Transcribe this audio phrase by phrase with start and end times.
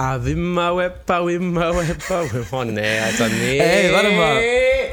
[0.00, 2.22] Ah, Wimmer, Wepper, Wimmer, Wepper.
[2.52, 3.58] Oh nee, Alter, nee.
[3.58, 4.40] Ey, warte mal.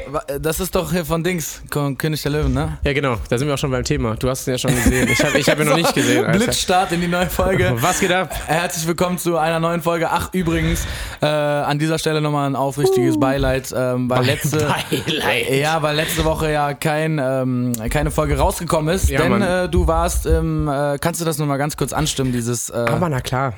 [0.08, 2.78] Wa- Das ist doch hier von Dings, König der Löwen, ne?
[2.82, 4.16] Ja, genau, da sind wir auch schon beim Thema.
[4.16, 5.08] Du hast ihn ja schon gesehen.
[5.08, 6.38] Ich habe ich hab ihn noch nicht gesehen, Alter.
[6.40, 7.72] Blitzstart in die neue Folge.
[7.80, 8.34] Was geht ab?
[8.46, 10.10] Herzlich willkommen zu einer neuen Folge.
[10.10, 10.84] Ach, übrigens,
[11.22, 15.50] äh, an dieser Stelle nochmal ein aufrichtiges Beileid, ähm, weil letzte, Beileid.
[15.52, 19.86] ja, weil letzte Woche ja kein, ähm, keine Folge rausgekommen ist, Ja, denn äh, du
[19.86, 23.54] warst, im, äh, kannst du das nochmal ganz kurz anstimmen, dieses, äh, Aber na klar.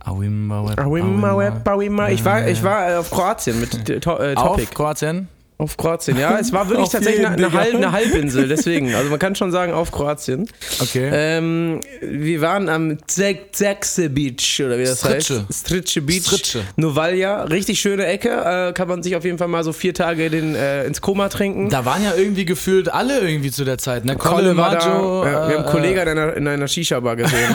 [0.00, 1.78] Awimba, Awimba.
[1.78, 2.10] Wimmer.
[2.10, 4.36] Ich war, ich war äh, auf Kroatien mit äh, äh, Topic.
[4.36, 5.28] auf Kroatien.
[5.60, 6.38] Auf Kroatien, ja.
[6.38, 7.52] Es war wirklich tatsächlich jeden, eine.
[7.52, 8.94] Halb, eine Halbinsel, deswegen.
[8.94, 10.48] Also man kann schon sagen, auf Kroatien.
[10.80, 11.10] Okay.
[11.12, 15.44] Ähm, wir waren am Zekce Beach, oder wie das Strice.
[15.50, 15.66] heißt.
[15.66, 16.24] Strice Beach.
[16.24, 16.64] Strice.
[16.76, 17.42] Novalja.
[17.42, 18.30] Richtig schöne Ecke.
[18.30, 21.28] Äh, kann man sich auf jeden Fall mal so vier Tage den, äh, ins Koma
[21.28, 21.68] trinken.
[21.68, 24.16] da waren ja irgendwie gefühlt alle irgendwie zu der Zeit, ne?
[24.16, 24.88] Kolle war da.
[24.88, 27.54] Maggio, ja, wir haben einen äh, Kollegen in einer, in einer Shisha-Bar gesehen.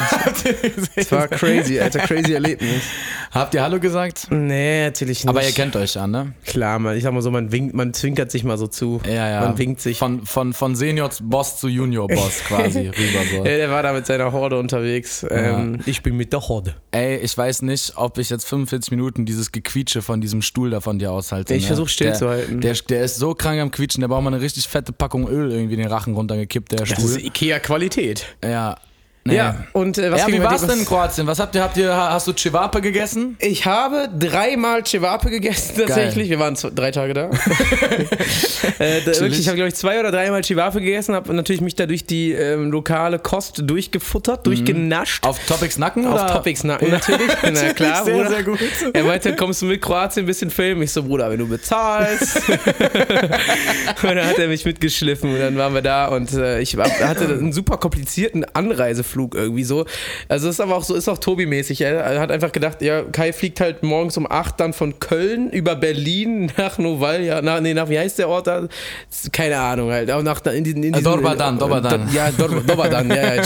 [0.96, 2.02] Das war crazy, Alter.
[2.02, 2.84] Crazy Erlebnis.
[3.32, 4.28] Habt ihr Hallo gesagt?
[4.30, 5.30] Nee, natürlich nicht.
[5.30, 6.34] Aber ihr kennt euch ja, ne?
[6.46, 9.02] Klar, man, ich sag mal so, man winkt, man zwinkert sich mal so zu.
[9.06, 9.40] Ja, ja.
[9.42, 9.98] Man winkt sich.
[9.98, 13.38] Von, von, von Senior-Boss zu Junior-Boss quasi rüber so.
[13.38, 15.26] Ja, der war da mit seiner Horde unterwegs.
[15.30, 16.76] Ähm, ich bin mit der Horde.
[16.92, 20.82] Ey, ich weiß nicht, ob ich jetzt 45 Minuten dieses Gequietsche von diesem Stuhl da
[20.82, 21.54] von dir aushalte.
[21.56, 21.68] Ich ne?
[21.68, 22.62] versuch still der, zu halten.
[22.62, 25.52] Der, der ist so krank am Quietschen, der braucht mal eine richtig fette Packung Öl
[25.52, 27.06] irgendwie in den Rachen runtergekippt, der Das Stuhl.
[27.06, 28.26] ist Ikea-Qualität.
[28.44, 28.76] ja.
[29.28, 29.38] Nee.
[29.38, 31.26] Ja, und äh, was ja, wie dir- war's denn in Kroatien?
[31.26, 33.36] Was habt ihr, habt ihr, hast du Cevape gegessen?
[33.40, 36.30] Ich habe dreimal Cevape gegessen tatsächlich.
[36.30, 37.30] Wir waren zwei, drei Tage da.
[38.78, 41.74] äh, da wirklich, ich habe glaube ich zwei oder dreimal Cevape gegessen, habe natürlich mich
[41.74, 45.26] da durch die ähm, lokale Kost durchgefuttert, durchgenascht.
[45.26, 46.28] Auf Topics Nacken Auf oder?
[46.32, 47.28] Topics Nacken natürlich.
[47.52, 48.30] Na klar, sehr, Bruder.
[48.30, 48.60] sehr gut.
[48.94, 50.84] Er meinte, kommst du mit Kroatien ein bisschen filmen?
[50.84, 52.42] Ich so, Bruder, wenn du bezahlst.
[52.48, 56.88] und dann hat er mich mitgeschliffen und dann waren wir da und äh, ich war,
[56.88, 59.86] hatte einen super komplizierten Anreiseflug irgendwie so.
[60.28, 61.82] Also ist aber auch so, ist auch Tobi-mäßig.
[61.82, 65.76] Er hat einfach gedacht, ja, Kai fliegt halt morgens um 8 dann von Köln über
[65.76, 68.68] Berlin nach Novalja, nach, nee, nach, wie heißt der Ort da?
[69.32, 70.12] Keine Ahnung halt.
[70.12, 72.10] Auch nach, in diesen, in Äh, diesen, Dorbadan, Dorbadan.
[72.14, 73.42] Ja, Dor- Dorbadan, ja, ja.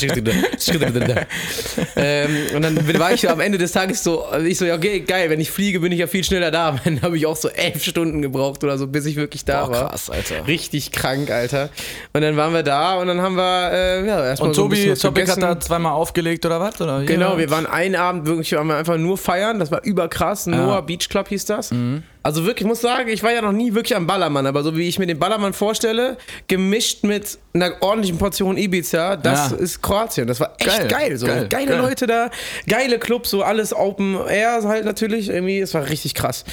[1.96, 5.29] ähm, und dann war ich am Ende des Tages so, ich so, ja, okay, geil,
[5.29, 6.69] wenn ich fliege, bin ich ja viel schneller da.
[6.84, 9.72] Dann habe ich auch so elf Stunden gebraucht oder so, bis ich wirklich da Boah,
[9.72, 9.90] war.
[9.90, 10.47] krass, Alter.
[10.47, 11.69] Richtig krank, Alter.
[12.13, 14.69] Und dann waren wir da und dann haben wir, äh, ja, erstmal Und so ein
[14.69, 15.41] bisschen Tobi, was Topic hat gegessen.
[15.59, 16.80] Zweimal aufgelegt oder was?
[16.81, 17.03] Oder?
[17.03, 17.38] Genau, Ja.
[17.38, 19.59] wir waren einen Abend wirklich, waren wir einfach nur feiern.
[19.59, 20.47] Das war überkrass.
[20.47, 21.72] Noah Beach Club hieß das.
[21.72, 22.03] Mhm.
[22.22, 24.75] Also wirklich, ich muss sagen, ich war ja noch nie wirklich am Ballermann, aber so
[24.75, 29.57] wie ich mir den Ballermann vorstelle, gemischt mit einer ordentlichen Portion Ibiza, das Ja.
[29.57, 30.28] ist Kroatien.
[30.28, 31.18] Das war echt Geil, geil.
[31.18, 31.25] so.
[31.25, 31.78] geil, Geile geil.
[31.79, 32.29] Leute da,
[32.68, 35.29] geile Clubs, so alles Open Air halt natürlich.
[35.29, 36.44] Irgendwie, es war richtig krass.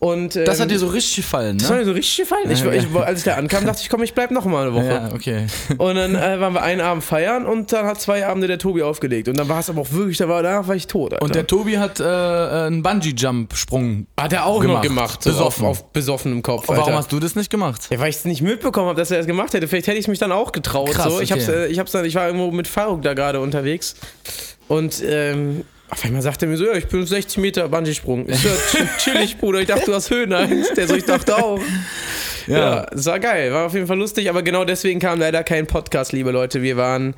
[0.00, 1.80] Und, Das ähm, hat dir so richtig gefallen, das hat ne?
[1.82, 2.50] mir so richtig gefallen.
[2.50, 4.74] Ich, Ja, ich, als ich da ankam, dachte ich, komm, ich bleib noch mal eine
[4.74, 4.86] Woche.
[4.86, 5.46] Ja, okay.
[5.78, 8.82] Und dann äh, waren wir einen Abend feiern und dann hat zwei Abende der Tobi
[8.82, 9.28] aufgelegt.
[9.28, 11.12] Und dann war es aber auch wirklich, da war, danach war ich tot.
[11.14, 11.24] Alter.
[11.24, 14.06] Und der Tobi hat äh, einen Bungee-Jump-Sprung.
[14.18, 14.76] hat er auch gemacht.
[14.76, 15.11] noch gemacht.
[15.20, 15.66] So Besoffen.
[15.66, 16.68] Auf, auf besoffenem Kopf.
[16.68, 16.96] Warum Alter.
[16.96, 17.88] hast du das nicht gemacht?
[17.90, 19.68] Ja, weil ich es nicht mitbekommen habe, dass er das gemacht hätte.
[19.68, 20.90] Vielleicht hätte ich mich dann auch getraut.
[20.90, 21.20] Krass, so.
[21.20, 21.66] ich, hab's, okay.
[21.66, 23.96] ich, hab's dann, ich war irgendwo mit Faruk da gerade unterwegs.
[24.68, 28.28] Und ähm, auf einmal sagt er mir so: Ja, ich bin 60 Meter Bungee-Sprung.
[28.28, 29.60] Ich ja, chill- chillig, Bruder.
[29.60, 30.76] Ich dachte, du hast Höhenangst.
[30.76, 31.60] Der so, ich dachte auch.
[32.48, 32.86] Ja.
[32.90, 36.12] es war geil, war auf jeden Fall lustig, aber genau deswegen kam leider kein Podcast,
[36.12, 36.60] liebe Leute.
[36.60, 37.14] Wir waren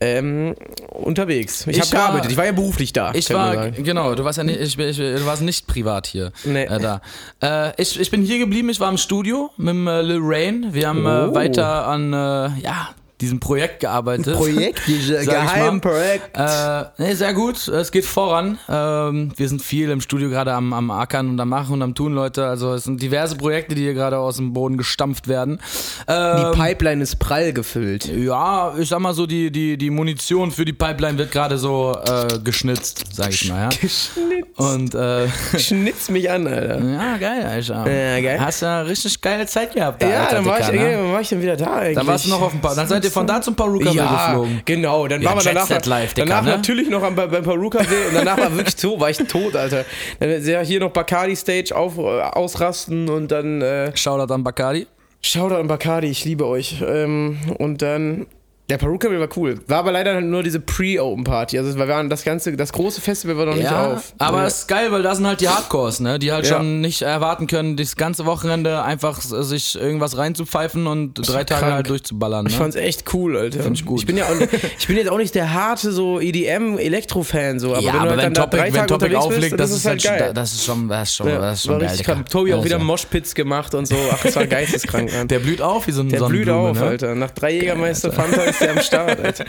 [0.00, 0.56] ähm,
[0.88, 1.66] unterwegs.
[1.68, 3.12] Ich, Ich habe gearbeitet, ich war ja beruflich da.
[3.14, 6.32] Ich war, genau, du warst ja nicht, ich, ich, du warst nicht privat hier.
[6.44, 6.64] Nee.
[6.64, 7.00] Äh, da.
[7.40, 10.68] Äh, ich, ich bin hier geblieben, ich war im Studio mit äh, Lil Rain.
[10.72, 11.30] Wir haben Oh.
[11.30, 12.16] äh, weiter an, äh,
[12.60, 12.88] ja,
[13.20, 14.36] diesem Projekt gearbeitet.
[14.36, 14.80] Projekt.
[14.86, 16.36] Geheimprojekt.
[16.36, 17.68] Äh, nee, sehr gut.
[17.68, 18.58] Es geht voran.
[18.68, 21.94] Ähm, wir sind viel im Studio gerade am, am Ackern und am Machen und am
[21.94, 22.46] Tun, Leute.
[22.46, 25.60] Also es sind diverse Projekte, die hier gerade aus dem Boden gestampft werden.
[26.08, 28.06] Ähm, Die Pipeline ist prall gefüllt.
[28.06, 31.96] ja, ich sag mal so, die, die, die Munition für die Pipeline wird gerade so
[32.06, 33.68] äh, geschnitzt, sag ich mal, ja.
[33.68, 34.10] Geschnitzt.
[34.56, 36.80] Und äh, Schnitz mich an, Alter.
[36.84, 37.90] ja, geil, Alter.
[37.90, 38.40] Ja, geil.
[38.40, 40.02] Hast ja richtig geile Zeit gehabt.
[40.02, 40.78] Da, Ja, Alter, dann war, ich, ne?
[40.92, 41.96] ey, wann war ich dann wieder da eigentlich?
[41.96, 44.26] Dann warst du noch auf dem pa Dann seid ihr von da zum Paruka ja,
[44.28, 44.62] geflogen.
[44.64, 45.06] genau.
[45.06, 46.50] Dann Ja, waren wir Jet danach, Set Live, Dicker, danach ne?
[46.52, 49.84] natürlich noch am, beim Paruka See und danach war wirklich so, war ich tot, Alter.
[50.20, 54.86] Dann ja hier noch Bacardi Stage auf, äh, ausrasten und dann äh, Shoutout an Bacardi.
[55.22, 56.82] Shoutout an Bacardi, ich liebe euch.
[56.86, 58.26] Ähm, und dann
[58.70, 59.60] der Paruka war cool.
[59.68, 61.58] War aber leider nur diese Pre-Open-Party.
[61.58, 64.14] Also wir waren das ganze, das große Festival war noch nicht Ja, auf.
[64.18, 64.46] aber ja.
[64.46, 66.18] es ist geil, weil da sind halt die Hardcores, ne?
[66.18, 66.56] Die halt Ja.
[66.56, 71.72] schon nicht erwarten können, das ganze Wochenende einfach sich irgendwas reinzupfeifen und drei Tage krank.
[71.74, 72.44] halt durchzuballern.
[72.44, 72.50] Ne?
[72.50, 73.62] Ich fand's echt cool, Alter.
[73.62, 74.00] Find ich gut.
[74.00, 74.30] Ich bin ja auch,
[74.78, 77.98] ich bin jetzt auch nicht der harte so EDM Elektro-Fan so, aber ja, wenn du
[77.98, 80.16] aber halt wenn dann da Topic, drei Tage Topic auflegt, bist, das, ist halt schon,
[80.16, 80.32] geil.
[80.34, 81.88] das ist schon, das ist schon, Ja, das ist schon war geil.
[81.90, 82.14] richtig Dicker.
[82.16, 82.30] krank.
[82.30, 83.96] Tobi auch wieder Moshpits gemacht und so.
[84.10, 85.28] Ach, das war geisteskrank, Mann.
[85.28, 86.86] Der blüht auf wie so ein Der blüht auf, ne?
[86.86, 87.14] Alter.
[87.14, 89.44] Nach drei Jägermeister Fanta warst du am Start, Alter.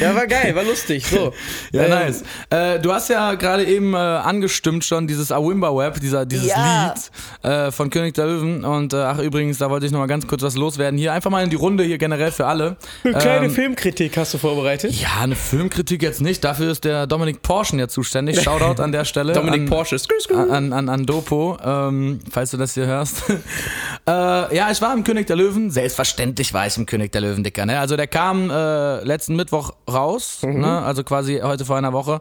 [0.00, 1.06] Ja, war geil, war lustig.
[1.06, 1.32] So.
[1.72, 2.22] Ja, Ähm, nice.
[2.50, 6.94] Äh, du hast ja gerade eben äh, angestimmt schon dieses Awimba Web, dieser, dieses Ja.
[6.94, 8.64] Lied äh, von König der Löwen.
[8.64, 10.98] Und äh, ach übrigens, da wollte ich nochmal ganz kurz was loswerden.
[10.98, 12.76] Hier einfach mal in die Runde, hier generell für alle.
[13.04, 14.92] Eine kleine Ähm, Filmkritik hast du vorbereitet.
[14.92, 16.42] Ja, eine Filmkritik jetzt nicht.
[16.44, 18.40] Dafür ist der Dominik Porschen ja zuständig.
[18.42, 19.32] Shoutout an der Stelle.
[19.34, 19.96] Dominik an, Porsche.
[20.34, 23.22] An, an, an Dopo, ähm, falls du das hier hörst.
[23.28, 24.10] äh,
[24.56, 25.70] ja, ich war im König der Löwen.
[25.70, 27.66] Selbstverständlich war ich im König der Löwen, Dicker.
[27.66, 27.78] Ne?
[27.78, 30.82] Also der kam äh, letzten Mittwoch raus, ne?
[30.82, 32.20] also quasi heute vor einer Woche,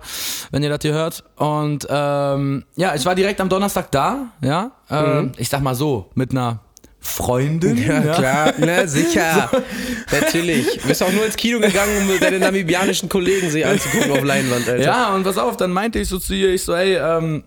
[0.52, 1.24] wenn ihr das hier hört.
[1.36, 4.72] Und ähm, ja, ich war direkt am Donnerstag da, ja.
[4.90, 6.60] Ähm, Ich sag mal so, mit einer
[7.00, 7.78] Freundin.
[7.78, 9.52] Ja, klar, na sicher.
[10.12, 10.80] Natürlich.
[10.82, 14.68] Du bist auch nur ins Kino gegangen, um deine namibianischen Kollegen sich anzugucken auf Leinwand,
[14.70, 14.82] Alter.
[14.84, 17.44] Ja, und pass auf, dann meinte ich so zu ihr, ich so, ey, ähm,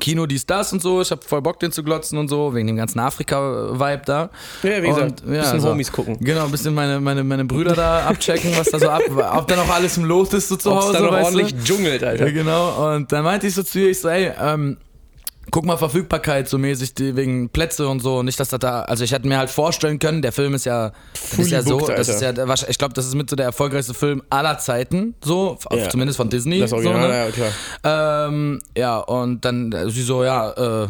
[0.00, 2.66] Kino, dies, das und so, ich hab voll Bock, den zu glotzen und so, wegen
[2.66, 4.30] dem ganzen Afrika-Vibe da.
[4.62, 6.16] Ja, wie gesagt, Und, bisschen Homies gucken.
[6.20, 9.02] Genau, ein bisschen meine, meine, meine Brüder da abchecken, was da so ab,
[9.36, 11.62] ob da noch alles im Lot ist so zu Ob's Hause, da noch ordentlich du?
[11.62, 12.26] dschungelt, Alter.
[12.26, 14.78] Ja, genau, und dann meinte ich so zu ihr, ich so, ey, ähm,
[15.50, 18.22] Guck mal, Verfügbarkeit so mäßig, die, wegen Plätze und so.
[18.22, 20.92] Nicht, dass das da, also ich hätte mir halt vorstellen können, der Film ist ja,
[21.14, 22.32] das ist ja so, booked, das ist ja,
[22.68, 25.88] ich glaube, das ist mit so der erfolgreichste Film aller Zeiten, so, Ja.
[25.88, 26.60] zumindest von Disney.
[26.60, 27.24] Das Original, so, ne?
[27.26, 27.30] ja,
[27.82, 28.28] klar.
[28.28, 30.88] Ähm, ja, und dann äh, sie so, ja, äh,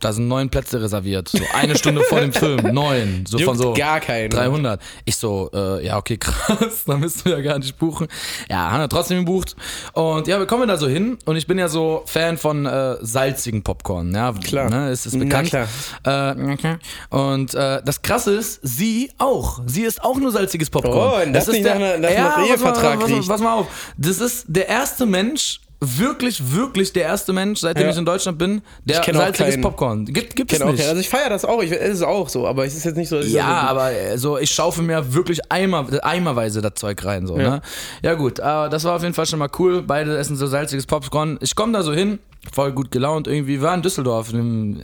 [0.00, 1.28] da sind neun Plätze reserviert.
[1.28, 3.24] So eine Stunde vor dem Film, neun.
[3.26, 4.30] So von Juckt so gar keinen.
[4.30, 4.80] 300.
[5.04, 8.06] Ich so, äh, ja, okay, krass, dann müssen wir ja gar nicht buchen.
[8.48, 9.56] Ja, haben wir trotzdem gebucht.
[9.92, 12.96] Und ja, wir kommen da so hin und ich bin ja so Fan von äh,
[13.00, 14.14] salzigen Popcorn.
[14.14, 14.70] Ja, Klar.
[14.70, 15.48] Ne, ist, ist Na bekannt.
[15.48, 15.64] klar.
[16.04, 16.78] Äh, na klar.
[17.10, 19.60] und äh, das Krasse ist, sie auch.
[19.66, 21.12] Sie ist auch nur salziges Popcorn.
[21.22, 23.66] Oh, und das nicht nach einer- nach ja, Ehevertrag pass mal auf.
[23.96, 27.90] Das ist der erste Mensch, wirklich, wirklich der erste Mensch, seitdem Ja.
[27.90, 29.62] ich in Deutschland bin, der salziges keinen.
[29.62, 30.04] Popcorn.
[30.06, 30.84] Gibt, gibt es nicht.
[30.84, 33.08] also ich feiere das auch, ich, es ist auch so, aber es ist jetzt nicht
[33.08, 33.20] so.
[33.20, 37.36] Ja, sage, aber äh, so, ich schaufe mir wirklich Eimer, eimerweise das Zeug rein, so,
[37.36, 37.60] ne?
[38.02, 39.82] Ja, gut, aber das war auf jeden Fall schon mal cool.
[39.82, 41.38] Beide essen so salziges Popcorn.
[41.42, 42.18] Ich komme da so hin,
[42.52, 43.60] voll gut gelaunt irgendwie.
[43.60, 44.82] Wir waren in Düsseldorf, im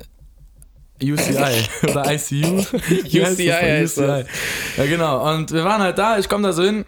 [1.03, 2.61] UCI oder ICU.
[3.05, 3.47] UCI
[3.83, 3.97] das.
[3.97, 5.35] Ja, genau.
[5.35, 6.85] Und wir waren halt da, ich komme da so hin.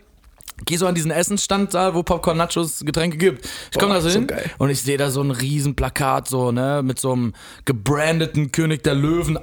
[0.64, 3.47] Geh so an diesen Essensstand da, wo Popcorn, Nachos, Getränke gibt.
[3.70, 4.50] Ich komme da so hin geil.
[4.58, 7.35] und ich sehe da so ein riesen Plakat so, ne, mit so einem
[7.67, 9.38] gebrandeten König der Löwen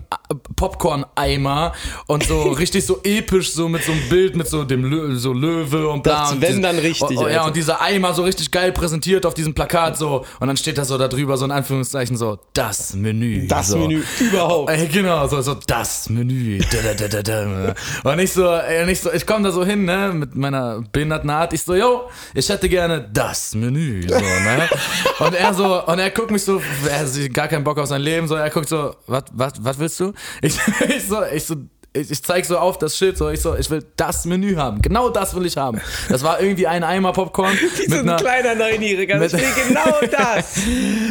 [0.64, 1.74] Popcorn-Eimer
[2.08, 5.34] und so richtig so episch, so mit so einem Bild mit so dem Lö so
[5.34, 6.22] Löwe und bla.
[6.22, 9.26] Das, und wenn dann richtig, Oh, oh, ja, und dieser Eimer so richtig geil präsentiert
[9.26, 12.40] auf diesem Plakat so und dann steht da so da drüber so in Anführungszeichen so,
[12.54, 13.46] das Menü.
[13.48, 13.78] Das so.
[13.78, 14.70] Menü überhaupt.
[14.72, 16.60] Ey, genau, so, so das Menü.
[16.60, 18.10] Da, da, da, da, da.
[18.10, 20.82] Und ich so, ey, und ich so, ich komme da so hin, ne, mit meiner
[20.94, 21.52] behinderten Art.
[21.52, 24.08] Ich so, yo, ich hätte gerne das Menü.
[24.08, 24.70] So, ne?
[25.20, 28.02] Und er so, und er guckt mich so, er hat gar keinen Bock auf sein
[28.02, 30.14] Leben, so, er guckt so, was, was, was willst du?
[30.42, 30.53] Ich,
[30.96, 31.56] ich so, ich so,
[31.96, 34.82] ich, ich zeig so auf das Schild, so, ich so, ich will das Menü haben.
[34.82, 35.80] Genau das will ich haben.
[36.10, 39.22] Das war irgendwie ein Eimer Popcorn Wie so mit ein einer, kleiner Neunjähriger.
[39.24, 40.58] Ich mit- will genau das.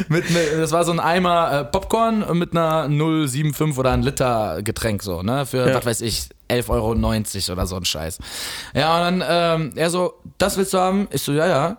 [0.09, 4.61] mit, mit, das war so ein Eimer äh, Popcorn mit einer 075 oder ein Liter
[4.63, 5.47] Getränk so, ne?
[5.47, 5.75] Für, Ja.
[5.77, 8.19] was weiß ich, 11,90 Euro oder so ein Scheiß.
[8.75, 11.07] Ja, und dann, ähm, er so, das willst du haben?
[11.13, 11.77] Ich so, ja, ja.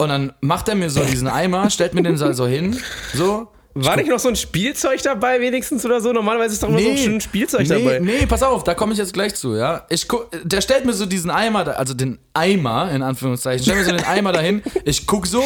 [0.00, 2.78] Und dann macht er mir so diesen Eimer, stellt mir den so hin,
[3.14, 3.48] so.
[3.84, 6.12] War nicht noch so ein Spielzeug dabei wenigstens oder so?
[6.12, 7.98] Normalerweise ist doch immer so ein Spielzeug nee, dabei.
[8.00, 9.86] Nee, pass auf, da komme ich jetzt gleich zu, ja.
[9.88, 13.78] Ich guck, der stellt mir so diesen Eimer, da, also den Eimer, in Anführungszeichen, stellt
[13.78, 14.62] mir so den Eimer dahin.
[14.84, 15.42] Ich guck so,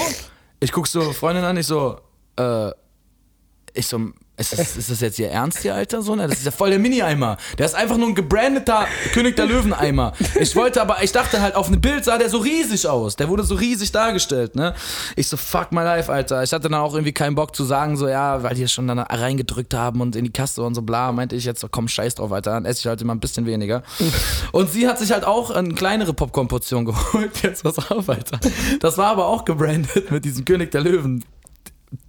[0.61, 1.99] ich guck so Freundin an, ich so,
[2.37, 2.70] äh,
[3.74, 3.98] ich so,
[4.51, 6.03] ist das, ist das jetzt ihr Ernst hier, Alter?
[6.03, 6.17] So?
[6.17, 7.37] Das ist ja voll der Mini-Eimer.
[7.58, 10.13] Der ist einfach nur ein gebrandeter König der Löwen-Eimer.
[10.41, 13.17] Ich wollte aber, ich dachte halt, auf einem Bild sah der so riesig aus.
[13.17, 14.75] Der wurde so riesig dargestellt, ne?
[15.17, 16.43] Ich so, fuck my life, Alter.
[16.43, 18.99] Ich hatte dann auch irgendwie keinen Bock zu sagen, so, ja, weil die schon dann
[18.99, 22.17] reingedrückt haben und in die Kasse und so, bla, meinte ich jetzt, so, komm, scheiß
[22.17, 22.53] drauf, Alter.
[22.53, 23.82] Dann esse ich halt immer ein bisschen weniger.
[24.53, 27.43] Und sie hat sich halt auch eine kleinere Popcorn-Portion geholt.
[27.43, 28.39] Jetzt pass auf, Alter.
[28.81, 31.25] Das war aber auch gebrandet mit diesem König der Löwen.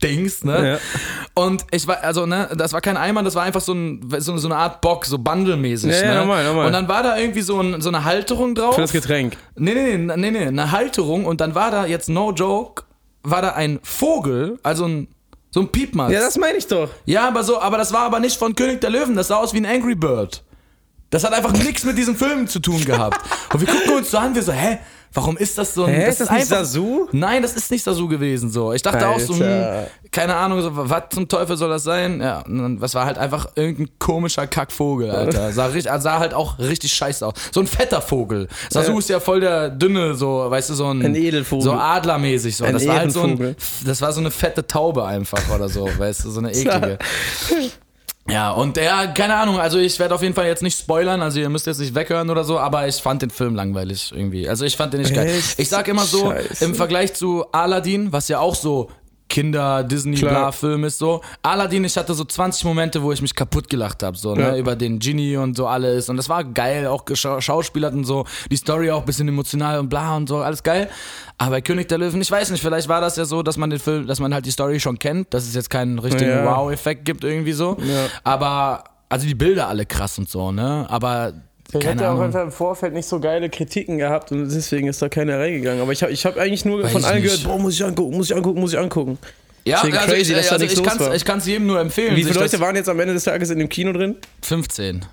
[0.02, 0.72] Dings, ne?
[0.74, 1.42] Ja.
[1.42, 4.38] Und ich war, also, ne, das war kein Eimer, das war einfach so, ein, so,
[4.38, 6.20] so eine Art Bock, so bundlemäßig, Ja, ja, ne?
[6.20, 6.68] normal, normal.
[6.68, 8.76] Und dann war da irgendwie so, ein, so eine Halterung drauf.
[8.76, 9.38] Für das Getränk.
[9.56, 12.84] Nee, nee, nee, nee, nee, eine Halterung und dann war da jetzt no joke,
[13.24, 15.08] war da ein Vogel, also ein,
[15.52, 16.12] so ein Piepmatz.
[16.12, 16.90] Ja, das meine ich doch.
[17.06, 19.54] Ja, aber so, aber das war aber nicht von König der Löwen, das sah aus
[19.54, 20.44] wie ein Angry Bird.
[21.10, 23.20] Das hat einfach nichts mit diesem Film zu tun gehabt.
[23.54, 24.80] Und wir gucken uns so an, wir so, hä,
[25.14, 25.94] warum ist das so ein.
[25.94, 27.08] Hä, ist das nicht Sasu?
[27.12, 28.74] Nein, das ist nicht Sasu gewesen so.
[28.74, 29.88] Ich dachte auch so, hm, Alter.
[30.12, 32.22] keine Ahnung, so, was zum Teufel soll das sein?
[32.22, 35.52] Ja, und dann, das war halt einfach irgendein komischer Kackvogel, Alter.
[35.54, 37.34] Sah, richtig, sah halt auch richtig scheiße aus.
[37.52, 38.48] So ein fetter Vogel.
[38.70, 39.00] Sasu Ja.
[39.00, 41.04] ist ja voll der dünne, so, weißt du, so ein.
[41.04, 41.64] Ein Edelvogel.
[41.64, 42.66] So adlermäßig so.
[42.66, 43.56] Ein das war halt so ein,
[43.86, 46.98] das war so eine fette Taube einfach oder so, weißt du, so eine eklige.
[48.30, 51.42] Ja, und ja, keine Ahnung, also ich werde auf jeden Fall jetzt nicht spoilern, also
[51.42, 54.48] ihr müsst jetzt nicht weghören oder so, aber ich fand den Film langweilig irgendwie.
[54.48, 55.28] Also ich fand den nicht geil.
[55.28, 55.60] Echt?
[55.60, 56.64] Ich sag immer so, Scheiße.
[56.64, 58.90] im Vergleich zu Aladdin, was ja auch so
[59.34, 60.30] Kinder, Disney, Klar.
[60.32, 61.22] bla, Film ist so.
[61.42, 64.58] Aladdin, ich hatte so 20 Momente, wo ich mich kaputt gelacht habe, so, ne, Ja.
[64.58, 66.08] über den Genie und so alles.
[66.08, 68.26] Und das war geil, auch gescha- schauspielert und so.
[68.52, 70.88] Die Story auch ein bisschen emotional und bla und so, alles geil.
[71.40, 73.72] Aber bei König der Löwen, ich weiß nicht, vielleicht war das ja so, dass man
[73.72, 76.46] den Film, dass man halt die Story schon kennt, dass es jetzt keinen richtigen Ja.
[76.46, 77.76] Wow-Effekt gibt irgendwie so.
[77.80, 78.06] Ja.
[78.24, 80.86] Aber, also die Bilder alle krass und so, ne?
[80.90, 81.34] Aber,
[81.80, 85.10] Ich hatte auch einfach im Vorfeld nicht so geile Kritiken gehabt und deswegen ist da
[85.10, 85.82] keiner reingegangen.
[85.82, 88.18] Aber ich habe ich hab eigentlich nur Weiß von allen gehört, boah, muss ich angucken,
[88.18, 89.18] muss ich angucken, muss ich angucken.
[89.66, 91.16] Ja, also crazy, ich, dass da also nichts ich kann's-.
[91.16, 92.16] Ich kann es jedem nur empfehlen.
[92.16, 94.18] Wie viele Leute waren jetzt am Ende des Tages in dem Kino drin?
[94.42, 95.06] 15.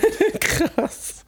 [0.40, 1.24] Krass.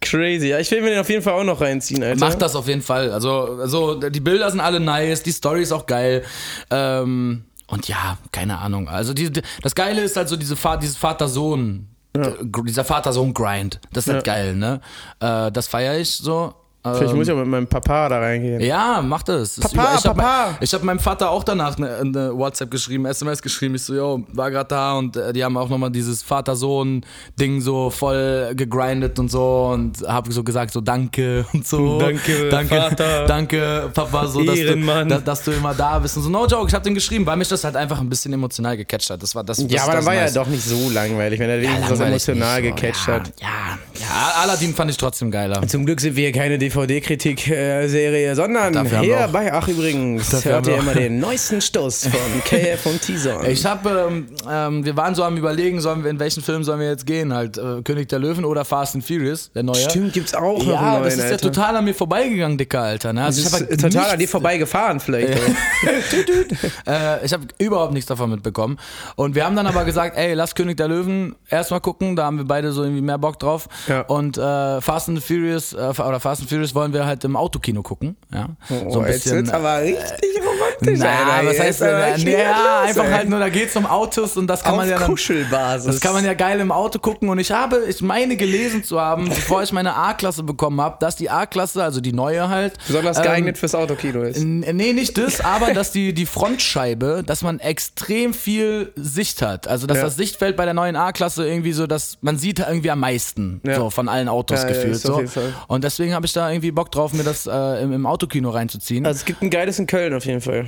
[0.00, 0.48] Crazy.
[0.48, 2.18] Ja, ich will mir den auf jeden Fall auch noch reinziehen, Alter.
[2.18, 3.12] Mach das auf jeden Fall.
[3.12, 6.24] Also, also die Bilder sind alle nice, die Story ist auch geil.
[6.70, 8.88] Ähm, und ja, keine Ahnung.
[8.88, 9.30] Also die,
[9.62, 13.80] das Geile ist halt so diese Va dieses Vater-Sohn, gr- dieser Vater-Sohn-Grind.
[13.92, 14.32] Das ist halt Ja.
[14.34, 14.80] geil, ne?
[15.20, 16.54] Äh, das feiere ich so.
[16.82, 18.58] Vielleicht Ähm, muss ich auch mit meinem Papa da reingehen.
[18.62, 19.56] ja, mach das.
[19.56, 20.46] das Papa, ich hab Papa.
[20.52, 23.74] mein- Ich habe meinem Vater auch danach eine, eine WhatsApp geschrieben, SMS geschrieben.
[23.74, 27.90] Ich so, yo, war gerade da und äh, die haben auch nochmal dieses Vater-Sohn-Ding so
[27.90, 31.98] voll gegrindet und so und habe so gesagt, so danke und so.
[31.98, 33.26] Danke, danke, Vater.
[33.26, 36.30] danke, Papa, so, dass du, dass, dass du immer da bist und so.
[36.30, 39.10] No joke, ich habe den geschrieben, weil mich das halt einfach ein bisschen emotional gecatcht
[39.10, 39.22] hat.
[39.22, 39.58] Das war das.
[39.58, 40.34] das Ja, aber das dann war nice.
[40.34, 42.74] ja doch nicht so langweilig, wenn er wenigstens was langweilig emotional nicht so.
[42.76, 43.32] gecatcht ja, hat.
[43.40, 45.66] Ja, ja, Aladdin fand ich trotzdem geiler.
[45.66, 50.78] Zum Glück sind wir keine DVD-Kritik-Serie, sondern Dafür hier bei Ach übrigens Dafür hört ihr
[50.78, 53.46] immer den neuesten Stoß von KF und Teaser.
[53.48, 56.80] Ich habe, ähm, ähm, wir waren so am überlegen, sollen wir, in welchen Film sollen
[56.80, 57.34] wir jetzt gehen?
[57.34, 59.76] Halt äh, König der Löwen oder Fast and Furious, der neue.
[59.76, 61.52] Stimmt, gibt's auch noch Ja, neuen, das ist ja Alter.
[61.52, 63.12] total an mir vorbeigegangen, Dicker, Alter.
[63.12, 63.24] Ne?
[63.24, 65.30] Also ich ist total an dir vorbeigefahren vielleicht.
[66.86, 68.78] äh, ich habe überhaupt nichts davon mitbekommen.
[69.16, 72.38] Und wir haben dann aber gesagt, ey, lass König der Löwen erstmal gucken, da haben
[72.38, 73.68] wir beide so irgendwie mehr Bock drauf.
[73.88, 74.02] Ja.
[74.02, 77.82] Und äh, Fast and Furious, äh, oder Fast and Furious wollen wir halt im Autokino
[77.82, 78.16] gucken.
[78.32, 78.48] Ja?
[78.88, 80.00] Oh, jetzt wird's aber richtig
[80.38, 80.98] romantisch.
[81.00, 81.48] Na, Alter.
[81.50, 81.94] was heißt denn?
[81.94, 83.10] richtig Ja, einfach ey.
[83.12, 85.08] halt nur, da geht's um Autos und das kann man Auf ja dann.
[85.10, 85.86] Kuschelbasis.
[85.86, 89.00] Das kann man ja geil im Auto gucken und ich habe, ich meine gelesen zu
[89.00, 93.16] haben, bevor ich meine A-Klasse bekommen habe, dass die A-Klasse, also die neue halt, Besonders
[93.18, 94.40] ähm, geeignet fürs Autokino ist.
[94.42, 99.66] Nee, nicht das, aber dass die, die Frontscheibe, dass man extrem viel Sicht hat.
[99.68, 100.04] Also, dass Ja.
[100.04, 103.76] das Sichtfeld bei der neuen A-Klasse irgendwie so, dass man sieht irgendwie am meisten Ja.
[103.76, 104.96] so von allen Autos gefühlt.
[104.96, 105.22] so.
[105.68, 109.06] Und deswegen habe ich da irgendwie Bock drauf, mir das äh, im, im Autokino reinzuziehen.
[109.06, 110.66] Also es gibt ein geiles in Köln auf jeden Fall.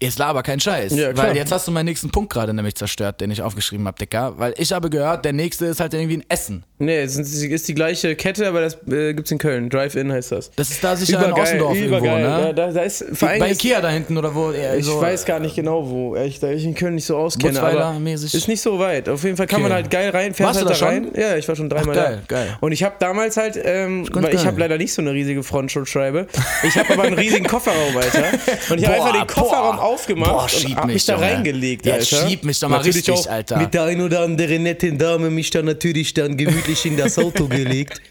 [0.00, 0.94] Jetzt laber kein Scheiß.
[0.94, 1.28] Ja, klar.
[1.28, 4.34] weil jetzt hast du meinen nächsten Punkt gerade nämlich zerstört, den ich aufgeschrieben habe, Dicker.
[4.38, 6.64] Weil ich habe gehört, der nächste ist halt irgendwie in Essen.
[6.78, 9.70] Nee, es ist die gleiche Kette, aber das äh, gibt's in Köln.
[9.70, 10.50] Drive-In heißt das.
[10.56, 12.22] Das ist da sicher in Ossendorf irgendwo, übergeil.
[12.22, 12.28] ne?
[12.48, 14.50] Ja, da, da ist Bei ist- Ikea da hinten oder wo?
[14.52, 17.16] eher Ich so, weiß gar nicht genau wo, ehrlich, da ich in Köln nicht so
[17.16, 19.08] auskenne, aber ist nicht so weit.
[19.08, 19.68] Auf jeden Fall kann Okay.
[19.70, 21.10] man halt geil rein, fährt Warst halt du da da rein.
[21.16, 22.34] Ja, ich war schon dreimal Ach, geil, da.
[22.36, 22.56] geil.
[22.60, 26.26] Und ich habe damals halt, ähm, weil ich habe leider nicht so eine riesige Frontschutzscheibe.
[26.62, 28.24] Ich habe aber einen riesigen Kofferraum, Alter.
[28.70, 29.78] Und ich habe einfach den Kofferraum.
[29.86, 32.28] Aufgemacht Boah, und hab mich da reingelegt, Jetzt Alter.
[32.28, 33.58] schieb mich doch mal Natürlich richtig, auch Alter.
[33.58, 37.46] Mit der ein oder anderen netten Dame mich dann natürlich dann gemütlich in das Auto
[37.46, 38.00] gelegt.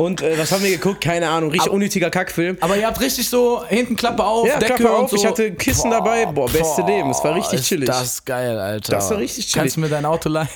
[0.00, 1.02] Und äh, was haben wir geguckt?
[1.02, 2.56] Keine Ahnung, richtig Aber- unnötiger Kackfilm.
[2.60, 5.16] Aber ihr habt richtig so hinten Klappe auf, Ja, Decke Klappe und auf, so.
[5.16, 6.24] ich hatte Kissen dabei.
[6.24, 7.10] Boah, beste Leben.
[7.10, 7.86] Es war richtig chillig.
[7.86, 8.92] Das ist geil, Alter.
[8.92, 9.54] Das war richtig chillig.
[9.60, 10.48] Kannst du mir dein Auto leihen?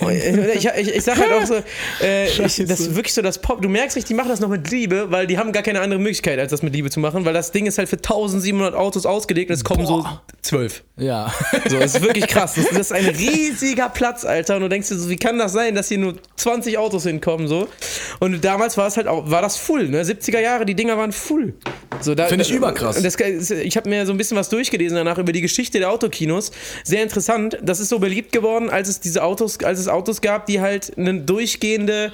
[0.55, 1.57] Ich, ich, ich sag halt auch so,
[2.03, 3.61] äh, ich, das ist wirklich so das Pop.
[3.61, 6.01] Du merkst nicht, die machen das noch mit Liebe, weil die haben gar keine andere
[6.01, 9.05] Möglichkeit, als das mit Liebe zu machen, weil das Ding ist halt für 1700 Autos
[9.05, 10.23] ausgelegt und es kommen so Boah.
[10.41, 10.83] zwölf.
[10.97, 11.31] Ja.
[11.69, 12.55] So, es ist wirklich krass.
[12.55, 14.57] Das, das ist ein riesiger Platz, Alter.
[14.57, 17.47] Und du denkst dir so, wie kann das sein, dass hier nur 20 Autos hinkommen,
[17.49, 17.69] so.
[18.21, 20.03] Und damals war es halt auch, war das full, ne?
[20.05, 21.55] 70er Jahre, die Dinger waren full.
[22.01, 23.03] So, da, Finde ich überkrass.
[23.03, 23.17] Das,
[23.51, 26.53] ich habe mir so ein bisschen was durchgelesen danach über die Geschichte der Autokinos.
[26.85, 27.59] Sehr interessant.
[27.61, 30.97] Das ist so beliebt geworden, als es diese Autos, als es Autos gab, die halt
[30.97, 32.13] eine durchgehende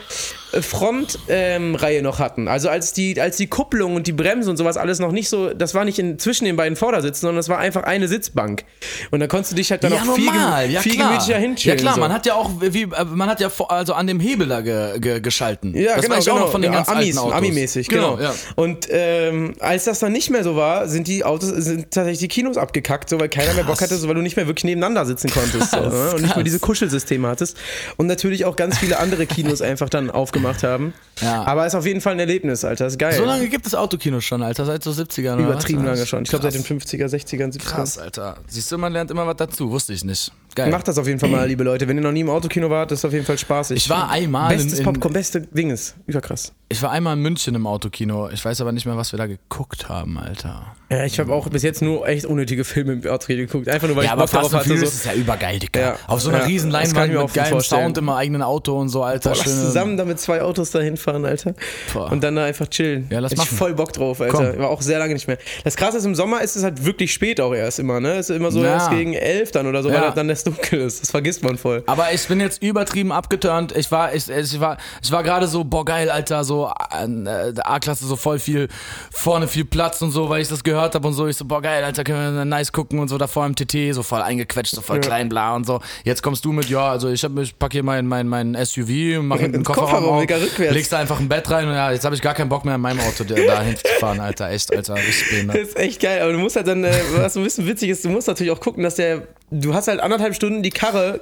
[0.52, 2.48] Frontreihe noch hatten.
[2.48, 5.52] Also als die, als die Kupplung und die Bremse und sowas alles noch nicht so,
[5.54, 8.64] das war nicht in, zwischen den beiden Vordersitzen, sondern das war einfach eine Sitzbank.
[9.10, 11.08] Und da konntest du dich halt dann Ja, auch viel, normal, gem- ja viel klar.
[11.08, 11.78] gemütlicher Ja hinchillen.
[11.78, 12.00] klar, so.
[12.00, 14.98] man hat ja auch, wie, äh, man hat ja also an dem Hebel da ge,
[14.98, 15.74] ge, geschalten.
[15.76, 16.44] Ja, das genau, weiß ich auch genau.
[16.46, 17.32] noch von den ja, ganz Amis, alten Autos.
[17.38, 18.18] Ami-mäßig, genau.
[18.18, 18.34] ja.
[18.56, 22.28] Und ähm, als das dann nicht mehr so war, sind die Autos, sind tatsächlich die
[22.28, 25.04] Kinos abgekackt, so weil keiner mehr Bock hatte, so weil du nicht mehr wirklich nebeneinander
[25.06, 26.00] sitzen konntest so, Krass, ne?
[26.10, 26.44] und nicht mehr krass.
[26.44, 27.56] diese Kuschelsysteme hattest.
[27.96, 30.94] Und natürlich auch ganz viele andere Kinos einfach dann aufgemacht haben.
[31.20, 31.44] Ja.
[31.44, 32.86] Aber ist auf jeden Fall ein Erlebnis, Alter.
[32.86, 33.14] Ist geil.
[33.14, 36.22] So lange gibt es Autokinos schon, Alter, seit so 70ern oder Übertrieben lange schon.
[36.22, 37.58] Ich glaube seit den 50er, 60ern, 70ern.
[37.58, 38.36] Krass, Alter.
[38.46, 40.32] Siehst du, man lernt immer was dazu, wusste ich nicht.
[40.54, 40.70] Geil.
[40.70, 41.86] Macht das auf jeden Fall mal, liebe Leute.
[41.88, 43.76] Wenn ihr noch nie im Autokino wart, ist auf jeden Fall spaßig.
[43.76, 45.94] Ich war einmal Bestes in- in- Popcorn, beste Dinges.
[46.06, 46.52] Überkrass.
[46.72, 48.28] Ich war einmal in München im Autokino.
[48.30, 50.76] Ich weiß aber nicht mehr, was wir da geguckt haben, Alter.
[50.88, 53.68] Ja, ich habe auch bis jetzt nur echt unnötige Filme im Autokino geguckt.
[53.68, 54.78] Einfach nur, weil Ja, ich aber Bock Fast and hatte.
[54.78, 54.84] So.
[54.84, 55.80] ist ja übergeil, Digga.
[55.80, 55.96] Ja.
[56.06, 57.82] Auf so einer Ja, riesen Leinwand mit geilem vorstellen.
[57.86, 59.30] Sound im eigenen Auto und so, Alter.
[59.30, 61.54] Boah, lass zusammen da mit zwei Autos dahin fahren, Alter.
[61.92, 62.10] Boah.
[62.12, 63.06] Und dann da einfach chillen.
[63.10, 63.56] Ja, lass ich machen.
[63.56, 64.52] voll Bock drauf, Alter.
[64.52, 64.58] Komm.
[64.62, 65.38] War auch sehr lange nicht mehr.
[65.64, 68.12] Das krasse ist, im Sommer ist es halt wirklich spät auch erst immer, ne?
[68.14, 71.02] Es ist immer so erst gegen elf dann oder so, weil dann erst dunkel ist.
[71.02, 71.82] Das vergisst man voll.
[71.86, 73.72] Aber ich bin jetzt übertrieben abgeturnt.
[73.76, 78.06] Ich war, ich, ich war, ich war gerade so, boah geil, Alter, so äh, A-Klasse,
[78.06, 78.68] so voll viel
[79.10, 81.26] vorne viel Platz und so, weil ich das gehört habe und so.
[81.26, 84.02] Ich so, boah geil, Alter, können wir nice gucken und so davor im TT, so
[84.02, 85.02] voll eingequetscht, so voll Ja.
[85.02, 85.80] klein, bla und so.
[86.04, 89.20] Jetzt kommst du mit, ja, also ich hab, ich pack hier mein, mein, mein SUV,
[89.22, 90.74] mach hinten den Kofferraum Kofferraum, auf, rückwärts.
[90.74, 92.74] legst da einfach ein Bett rein und ja, jetzt habe ich gar keinen Bock mehr
[92.76, 95.56] in meinem Auto da da hinzufahren, Alter, echt, Alter, richtig Das behindert.
[95.68, 98.04] ist echt geil, aber du musst halt dann, äh, was so ein bisschen witzig ist,
[98.04, 101.20] du musst natürlich auch gucken, dass der, du hast halt anderthalb Stunden die Karre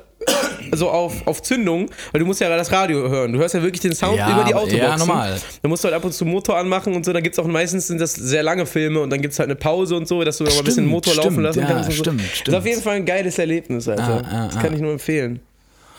[0.73, 3.33] so auf, auf Zündung, weil du musst ja das Radio hören.
[3.33, 4.79] Du hörst ja wirklich den Sound Ja, über die Autoboxen.
[4.79, 5.37] ja, normal.
[5.63, 7.47] Dann musst du halt ab und zu Motor anmachen und so, dann gibt es auch
[7.47, 10.23] meistens sind das sehr lange Filme und dann gibt es halt eine Pause und so,
[10.25, 11.89] dass du noch mal ein bisschen den Motor Stimmt, laufen lassen ja, kannst.
[11.91, 12.03] Und so.
[12.03, 12.57] stimmt, Das ist stimmt.
[12.57, 14.23] auf jeden Fall ein geiles Erlebnis, Alter.
[14.25, 14.77] Ah, ah, das kann ah.
[14.77, 15.41] ich nur empfehlen.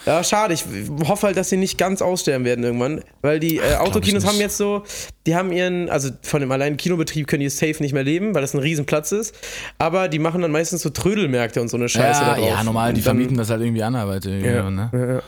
[0.06, 0.54] Ja, schade.
[0.54, 0.64] Ich
[1.08, 3.04] hoffe halt, dass sie nicht ganz aussterben werden irgendwann.
[3.22, 4.84] Weil die äh, Autokinos haben jetzt so,
[5.28, 8.42] die haben ihren, also von dem alleinen Kinobetrieb können die safe nicht mehr leben, weil
[8.42, 9.36] das ein Riesenplatz ist.
[9.78, 12.50] Aber die machen dann meistens so Trödelmärkte und so eine Scheiße da Ja, drauf.
[12.50, 14.44] ja, normal, die Und dann- vermieten das halt irgendwie anderweitig.
[14.44, 15.22] Ja, ne?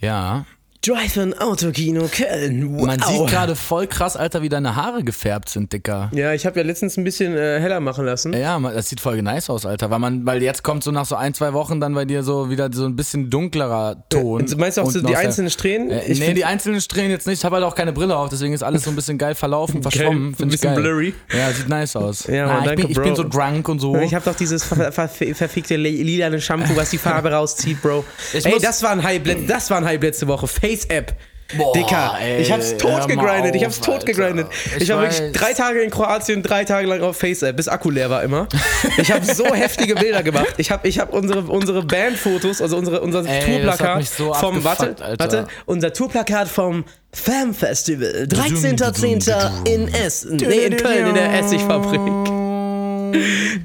[0.00, 0.46] ja, ja.
[0.86, 0.94] Ja.
[0.94, 2.76] Drive-In Autokino Köln.
[2.78, 2.86] Wow.
[2.86, 6.10] Man sieht gerade voll krass, Alter, wie deine Haare gefärbt sind, Dicker.
[6.14, 8.32] Ja, ich habe ja letztens ein bisschen äh, heller machen lassen.
[8.32, 9.90] Ja, das sieht voll nice aus, Alter.
[9.90, 12.50] Weil man, weil jetzt kommt so nach so ein, zwei Wochen dann bei dir so
[12.50, 14.42] wieder so ein bisschen dunklerer Ton.
[14.42, 15.90] Und meinst du auch so die einzelnen Strähnen?
[15.90, 17.38] Äh, Ich nee, die einzelnen Strähnen jetzt nicht.
[17.38, 19.82] Ich habe halt auch keine Brille auf, deswegen ist alles so ein bisschen geil verlaufen,
[19.82, 20.30] verschwommen.
[20.30, 20.82] ein Find ich bisschen geil.
[20.82, 21.14] blurry.
[21.36, 22.26] Ja, sieht nice aus.
[22.26, 23.96] Ja, ah, Mann, ich, danke, bin, ich bin so drunk und so.
[23.96, 28.04] Ich habe doch dieses ver ver verfickte li- lilane Shampoo, was die Farbe rauszieht, Bro.
[28.32, 30.46] Ich ey, das war ein Hype, das war ein Hype letzte Woche.
[30.46, 31.14] Face App.
[31.56, 34.48] Boah, Dicker, ey, ich hab's tot gegrindet, ich hab's tot gegrindet.
[34.76, 37.68] Ich, Ich war wirklich drei Tage in Kroatien, drei Tage lang auf Face App, bis
[37.68, 38.48] Akku leer war immer.
[38.96, 40.54] Ich habe so heftige Bilder gemacht.
[40.56, 44.96] Ich habe ich hab unsere, unsere Bandfotos, also unsere, unser Ey, Tourplakat so vom, warte,
[45.18, 49.68] warte, unser Tourplakat vom Fam Festival, 13.10.
[49.68, 52.00] in Essen, nee, in Köln in der Essigfabrik.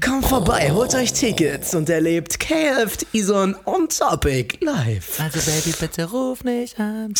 [0.04, 5.18] Kommt vorbei, holt euch Tickets und erlebt KF Ison on Topic live.
[5.20, 7.12] Also Baby, bitte ruf nicht an.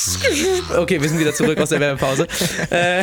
[0.79, 2.27] Okay, wir sind wieder zurück aus der Werbepause.
[2.71, 3.03] äh,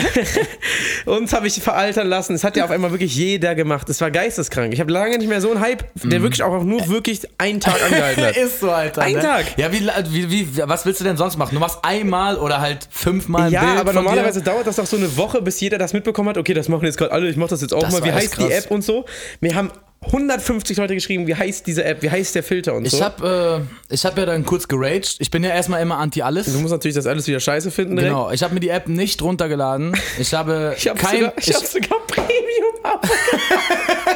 [1.09, 2.33] uns habe ich veraltern lassen.
[2.35, 3.89] Es hat ja auf einmal wirklich jeder gemacht.
[3.89, 4.73] Es war geisteskrank.
[4.73, 6.09] Ich habe lange nicht mehr so einen Hype, Mhm.
[6.09, 8.37] der wirklich auch nur wirklich einen Tag angehalten hat.
[8.37, 9.01] Ist so, Alter.
[9.01, 9.21] Ein ne?
[9.21, 9.45] Tag.
[9.57, 11.53] Ja, wie, wie, wie, was willst du denn sonst machen?
[11.55, 14.51] Du machst einmal oder halt fünfmal ein Ja, Bild aber normalerweise dir.
[14.51, 16.37] dauert das doch so eine Woche, bis jeder das mitbekommen hat.
[16.37, 17.29] Okay, das machen jetzt gerade alle.
[17.29, 18.03] Ich mache das jetzt auch Das mal.
[18.03, 18.65] Wie heißt die krass.
[18.65, 19.05] App und so?
[19.41, 22.97] Mir haben 150 Leute geschrieben, wie heißt diese App, wie heißt der Filter und so.
[22.97, 25.17] Ich hab, äh, ich hab ja dann kurz geraged.
[25.19, 26.45] Ich bin ja erstmal immer anti alles.
[26.45, 27.95] du musst natürlich das alles wieder scheiße finden.
[27.95, 28.13] Direkt.
[28.13, 29.97] Genau, ich habe mir die App nicht runtergeladen.
[30.19, 31.17] Ich habe Ich habe kein.
[31.17, 32.37] sogar, ich hab sogar Premium.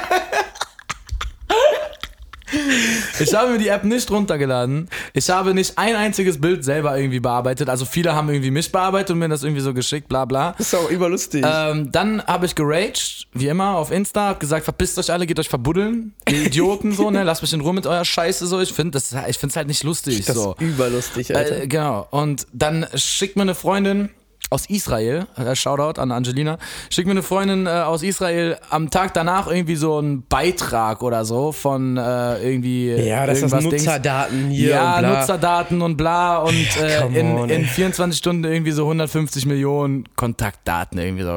[3.20, 4.90] Ich habe mir die App nicht runtergeladen.
[5.14, 7.70] Ich habe nicht ein einziges Bild selber irgendwie bearbeitet.
[7.70, 10.54] Also viele haben irgendwie mich bearbeitet und mir das irgendwie so geschickt, bla bla.
[10.58, 11.46] Das ist auch überlustig.
[11.48, 15.40] Ähm, dann habe ich geraged, wie immer, auf Insta, hab gesagt, verpisst euch alle, geht
[15.40, 16.14] euch verbuddeln.
[16.28, 17.24] Die Idioten so, ne?
[17.24, 18.60] Lasst mich in Ruhe mit eurer Scheiße so.
[18.60, 20.26] Ich finde das, ich find's halt nicht lustig.
[20.26, 20.54] das so.
[20.54, 21.64] ist überlustig, Alter.
[21.64, 22.08] Äh, genau.
[22.12, 24.10] Und dann schickt mir eine Freundin
[24.52, 26.58] aus Israel, äh, Shoutout an Angelina,
[26.90, 31.26] schickt mir eine Freundin äh, aus Israel am Tag danach irgendwie so einen Beitrag oder
[31.26, 33.52] so von äh, irgendwie ja, das ist.
[33.54, 35.08] Nutzerdaten hier Ja, und.
[35.10, 37.66] Nutzerdaten und bla und äh, come in, on, in ey.
[37.66, 41.30] 24 Stunden irgendwie so 150 Millionen Kontaktdaten irgendwie so.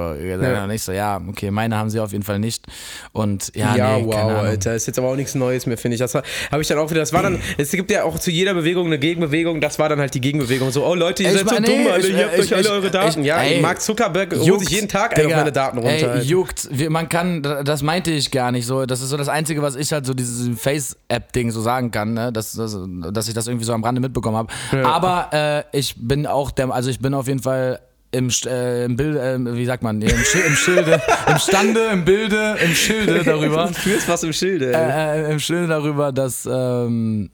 [0.45, 0.67] Ja.
[0.67, 2.67] Nicht so, ja, okay, meine haben sie auf jeden Fall nicht.
[3.13, 4.15] Und ja, Ja, nee, wow.
[4.43, 4.75] Alter.
[4.75, 6.01] Ist jetzt aber auch nichts Neues mehr, finde ich.
[6.01, 6.25] Das habe
[6.61, 7.01] ich dann auch wieder.
[7.01, 7.39] Das war dann.
[7.57, 9.61] Es gibt ja auch zu jeder Bewegung eine Gegenbewegung.
[9.61, 10.71] Das war dann halt die Gegenbewegung.
[10.73, 12.09] So, oh Leute, ihr Ich seid so meine, dumm, nee, Alter.
[12.09, 13.04] ich- Ihr habt ich- euch alle eure Daten.
[13.09, 16.15] Ich- ja, ey, Mark Zuckerberg holt Juckt, sich jeden Tag Digga, meine Daten runter.
[16.17, 16.69] Ey, juckt.
[16.91, 18.87] Man kann, das meinte ich gar nicht so.
[18.87, 22.33] Das ist so das Einzige, was ich halt so dieses Face-App-Ding so sagen kann, ne?
[22.33, 22.77] dass, dass,
[23.13, 24.53] dass ich das irgendwie so am Rande mitbekommen habe.
[24.85, 28.95] Aber äh, ich bin auch der, also ich bin auf jeden Fall im, äh, im
[28.97, 33.25] Bild, äh, wie sagt man, im, Schi im Schilde, im Stande, im Bilde, im Schilde
[33.25, 33.67] darüber.
[33.69, 34.73] Du führst was im Schilde.
[34.73, 37.31] äh, äh, im Schilde darüber, dass, ähm,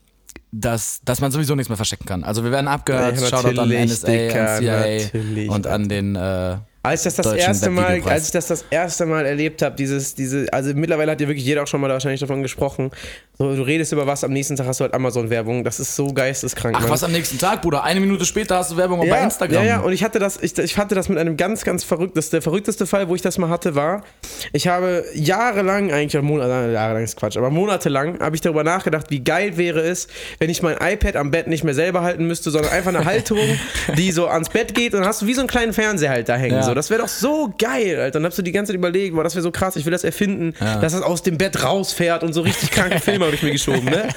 [0.53, 2.25] dass, dass man sowieso nichts mehr verstecken kann.
[2.25, 6.57] Also wir werden abgehört, Ja, Shoutout an NSA, an CIA natürlich, und an den äh,
[6.83, 10.15] Als ich das das erste Mal, als ich das das erste Mal erlebt habe, dieses,
[10.15, 12.91] diese, also mittlerweile hat ja wirklich jeder auch schon mal wahrscheinlich davon gesprochen,
[13.41, 15.65] So, du redest über was, am nächsten Tag hast du halt Amazon-Werbung.
[15.65, 16.77] Das ist so geisteskrank.
[16.77, 16.91] Ach, Mann.
[16.91, 17.83] was am nächsten Tag, Bruder?
[17.85, 19.65] Eine Minute später hast du Werbung bei Instagram.
[19.65, 22.29] Ja, ja, und ich hatte das, ich, ich hatte das mit einem ganz, ganz verrücktes.
[22.29, 24.03] Der verrückteste Fall, wo ich das mal hatte, war,
[24.53, 29.25] ich habe jahrelang, eigentlich Monate, jahrelang ist Quatsch, aber monatelang habe ich darüber nachgedacht, wie
[29.25, 32.73] geil wäre es, wenn ich mein iPad am Bett nicht mehr selber halten müsste, sondern
[32.73, 33.59] einfach eine Halterung,
[33.97, 36.29] die so ans Bett geht und dann hast du wie so einen kleinen Fernseher halt
[36.29, 36.57] da hängen.
[36.57, 36.63] Ja.
[36.71, 36.75] So.
[36.75, 38.19] Das wäre doch so geil, Alter.
[38.19, 40.05] Dann hast du die ganze Zeit überlegt, boah, das wäre so krass, ich will das
[40.05, 43.53] erfinden, dass das aus dem Bett rausfährt und so richtig kranke Filme habe ich mir
[43.53, 44.09] geschoben, ne?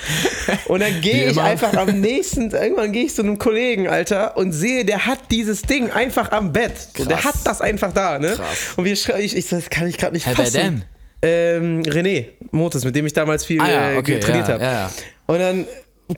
[0.65, 4.51] Und dann gehe ich einfach am nächsten, irgendwann gehe ich zu einem Kollegen, Alter, und
[4.51, 6.73] sehe, der hat dieses Ding einfach am Bett.
[6.97, 7.43] So, der hat Krass.
[7.43, 8.33] das einfach da, ne?
[8.35, 8.73] Krass.
[8.75, 10.85] Und wir schreiben, ich, ich, das kann ich gerade nicht Hä, wer fassen.
[11.21, 14.63] Ähm, René Motes, mit dem ich damals viel Ah ja, äh, okay, trainiert ja, habe.
[14.63, 14.91] ja, ja.
[15.25, 15.65] Und dann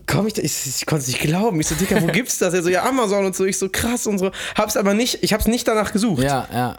[0.07, 1.59] komme ich, da, ich, ich konnte es nicht glauben.
[1.59, 2.53] Ich so, Dicker, wo gibt's das?
[2.53, 3.45] Er so, ja, Amazon und so.
[3.45, 4.31] Ich so, krass und so.
[4.57, 6.23] Hab's aber nicht, ich hab's nicht danach gesucht.
[6.23, 6.77] Ja, ja.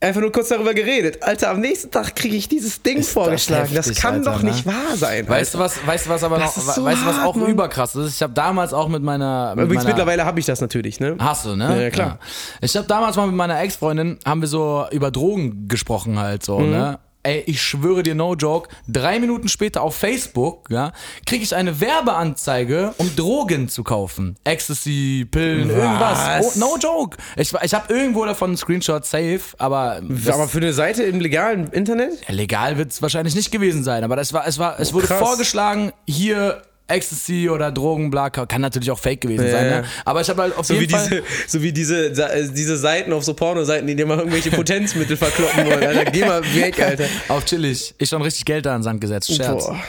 [0.00, 1.22] Einfach nur kurz darüber geredet.
[1.22, 3.72] Alter, am nächsten Tag kriege ich dieses Ding Ist das vorgeschlagen.
[3.72, 4.50] Das, heftig, kann Alter, doch ne?
[4.50, 5.28] nicht wahr sein.
[5.28, 7.48] Weißt du was, weißt du was aber Das noch, so weißt du was auch Mann.
[7.48, 8.16] überkrass ist?
[8.16, 11.14] Ich habe damals auch mit meiner, mit Übrigens, meiner mittlerweile habe ich das natürlich, ne?
[11.20, 11.84] Hast du, ne?
[11.84, 12.18] Ja, klar.
[12.60, 16.58] Ich habe damals mal mit meiner Ex-Freundin, haben wir so über Drogen gesprochen halt so,
[16.58, 16.70] Mhm.
[16.70, 16.98] ne?
[17.24, 20.92] Ey, ich schwöre dir, no joke, drei Minuten später auf Facebook, ja,
[21.24, 24.36] kriege ich eine Werbeanzeige, um Drogen zu kaufen.
[24.42, 26.18] Ecstasy, Pillen, irgendwas.
[26.40, 26.56] Oh, Was?
[26.56, 27.16] no joke.
[27.36, 31.68] Ich, ich habe irgendwo davon einen Screenshot safe, aber, Aber für eine Seite im legalen
[31.68, 32.28] Internet?
[32.28, 34.02] legal wird es wahrscheinlich nicht gewesen sein.
[34.02, 35.20] Aber das war, es war, es wurde krass.
[35.20, 39.80] vorgeschlagen, hier Ecstasy oder Drogen, bla, kann natürlich auch fake gewesen sein, ja.
[39.80, 39.84] ne?
[40.04, 41.08] Aber ich habe halt auf So wie, jeden Fall...
[41.08, 45.16] diese, so wie diese, äh, diese Seiten auf so Pornoseiten, die dir mal irgendwelche Potenzmittel
[45.16, 45.84] verkloppen wollen.
[45.84, 47.04] Alter, geh mal weg, Alter.
[47.28, 47.94] Auf chillig.
[47.98, 49.34] Ich schon richtig Geld da in den Sand gesetzt.
[49.34, 49.66] Scherz.
[49.66, 49.82] Boah.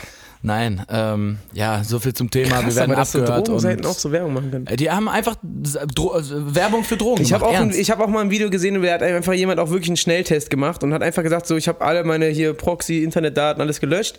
[0.46, 2.50] Nein, ähm, ja, so viel zum Thema.
[2.60, 3.48] Krass, wir werden aber dass so abgehört.
[3.48, 4.66] Drogenseiten und, auch so Werbung machen können.
[4.76, 6.22] Die haben einfach Dro äh,
[6.54, 7.58] Werbung für Drogen Ich habe gemacht.
[7.58, 9.96] auch, ein, ich auch mal ein Video gesehen, da hat einfach jemand auch wirklich einen
[9.96, 14.18] Schnelltest gemacht und hat einfach gesagt, so, ich habe alle meine hier Proxy-Internetdaten alles gelöscht.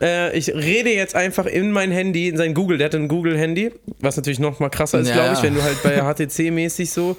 [0.00, 3.72] Äh, ich rede jetzt einfach in mein Handy, in sein Google, der hat ein Google-Handy,
[3.98, 5.14] was natürlich noch mal krasser ist, Ja.
[5.14, 7.16] glaube ich, wenn du halt bei HTC-mäßig so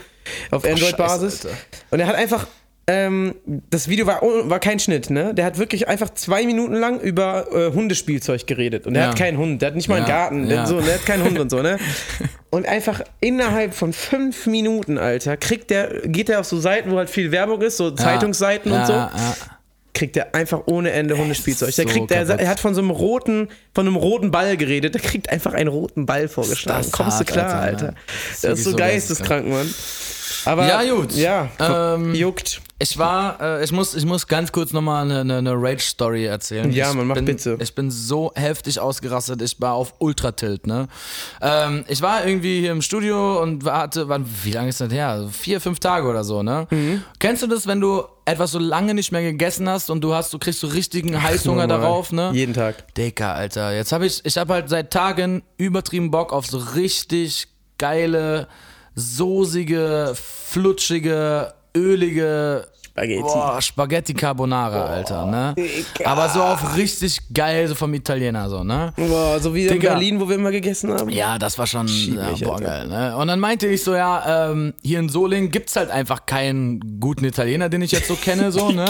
[0.51, 1.47] auf Android-Basis.
[1.91, 2.47] Und er hat einfach
[2.89, 3.35] ähm,
[3.69, 5.33] das Video war, war kein Schnitt, ne?
[5.33, 8.87] Der hat wirklich einfach zwei Minuten lang über äh, Hundespielzeug geredet.
[8.87, 9.09] Und der Ja.
[9.09, 10.65] hat keinen Hund, der hat nicht mal einen Ja, Garten, der, ja.
[10.65, 11.77] so, der hat keinen Hund und so, ne?
[12.49, 16.97] Und einfach innerhalb von fünf Minuten, Alter, kriegt der, geht er auf so Seiten, wo
[16.97, 19.11] halt viel Werbung ist, so Zeitungsseiten und so, Ja,
[19.93, 21.75] kriegt er einfach ohne Ende Hundespielzeug.
[21.75, 24.93] Der so kriegt, er, er hat von so einem roten, von einem roten Ball geredet,
[24.93, 26.83] der kriegt einfach einen roten Ball vorgeschlagen.
[26.83, 27.85] das Kommst du hart, klar, Alter, Alter?
[27.87, 27.93] ne?
[28.05, 29.73] Das ist Das ist so geisteskrank, Mann.
[30.45, 31.11] Aber, Ja, gut.
[31.15, 32.61] Ja, Ähm, juckt.
[32.79, 36.71] Ich war, äh, ich muss, ich muss ganz kurz nochmal eine, eine, eine Rage-Story erzählen.
[36.71, 37.57] Ja, ich Mann, mach bin, bitte.
[37.59, 40.87] Ich bin so heftig ausgerastet, ich war auf Ultratilt, ne?
[41.41, 45.21] Ähm, ich war irgendwie hier im Studio und hatte, wann, wie lange ist das her?
[45.21, 46.67] So Vier, fünf Tage oder so, ne?
[46.69, 47.01] Mhm.
[47.17, 50.31] Kennst du das, wenn du etwas so lange nicht mehr gegessen hast und du hast,
[50.33, 51.81] du kriegst so richtigen Heißhunger Normal.
[51.81, 52.29] darauf, ne?
[52.33, 52.93] Jeden Tag.
[52.93, 53.73] Dicker, Alter.
[53.73, 57.47] Jetzt habe ich, ich habe halt seit Tagen übertrieben Bock auf so richtig
[57.79, 58.47] geile,
[58.93, 62.61] soßige, flutschige, ölige
[62.97, 63.21] Spaghetti.
[63.21, 65.53] Boah, Spaghetti Carbonara, Alter, ne?
[65.55, 66.09] Digga.
[66.09, 68.91] Aber so auf richtig geil, so vom Italiener, so, ne?
[68.95, 69.89] Boah, so wie in Digga.
[69.91, 71.07] Berlin, wo wir immer gegessen haben.
[71.09, 72.65] Ja, das war schon ja, boah, Alter.
[72.65, 73.15] geil, ne?
[73.15, 77.23] Und dann meinte ich so, ja, ähm, hier in Solingen gibt's halt einfach keinen guten
[77.25, 78.85] Italiener, den ich jetzt so kenne, so, ne?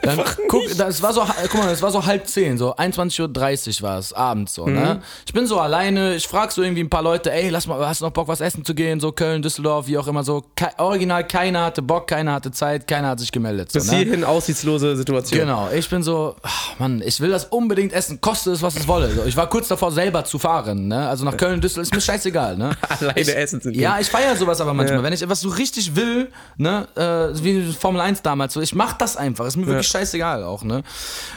[0.00, 3.88] Dann guck, das war so, guck mal, das war so halb zehn, so 21.30 Uhr
[3.88, 4.72] war es abends, so, Mhm.
[4.74, 5.02] ne?
[5.26, 8.00] Ich bin so alleine, ich frag so irgendwie ein paar Leute, ey, lass mal, hast
[8.00, 8.98] du noch Bock, was essen zu gehen?
[8.98, 10.42] So Köln, Düsseldorf, wie auch immer, so.
[10.56, 13.41] Ke original, keiner hatte Bock, keiner hatte Zeit, keiner hat sich gemeldet,
[13.72, 13.98] so, Bis ne?
[13.98, 15.40] hierhin aussichtslose Situation.
[15.40, 18.88] Genau, ich bin so, ach, Mann, ich will das unbedingt essen, koste es, was es
[18.88, 19.10] wolle.
[19.10, 21.08] So, ich war kurz davor, selber zu fahren, ne?
[21.08, 22.76] Also nach Köln, Düsseldorf, ist mir scheißegal, ne?
[22.88, 23.80] Alleine ich, essen zu gehen.
[23.80, 24.98] Ja, ich feiere sowas aber manchmal.
[24.98, 25.04] Ja.
[25.04, 28.94] Wenn ich etwas so richtig will, ne, äh, wie Formel 1 damals, so, ich mach
[28.94, 30.82] das einfach, ist mir wirklich scheißegal auch, ne?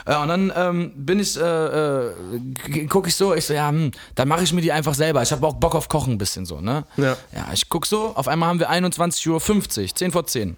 [0.05, 3.91] Äh, und dann ähm, bin ich, äh, äh, gucke ich so, ich so, ja, hm,
[4.15, 5.21] dann mache ich mir die einfach selber.
[5.21, 6.83] Ich habe auch Bock auf Kochen ein bisschen so, ne?
[6.97, 7.17] Ja.
[7.33, 10.57] Ja, ich guck so, auf einmal haben wir 21.50 Uhr, 10 vor 10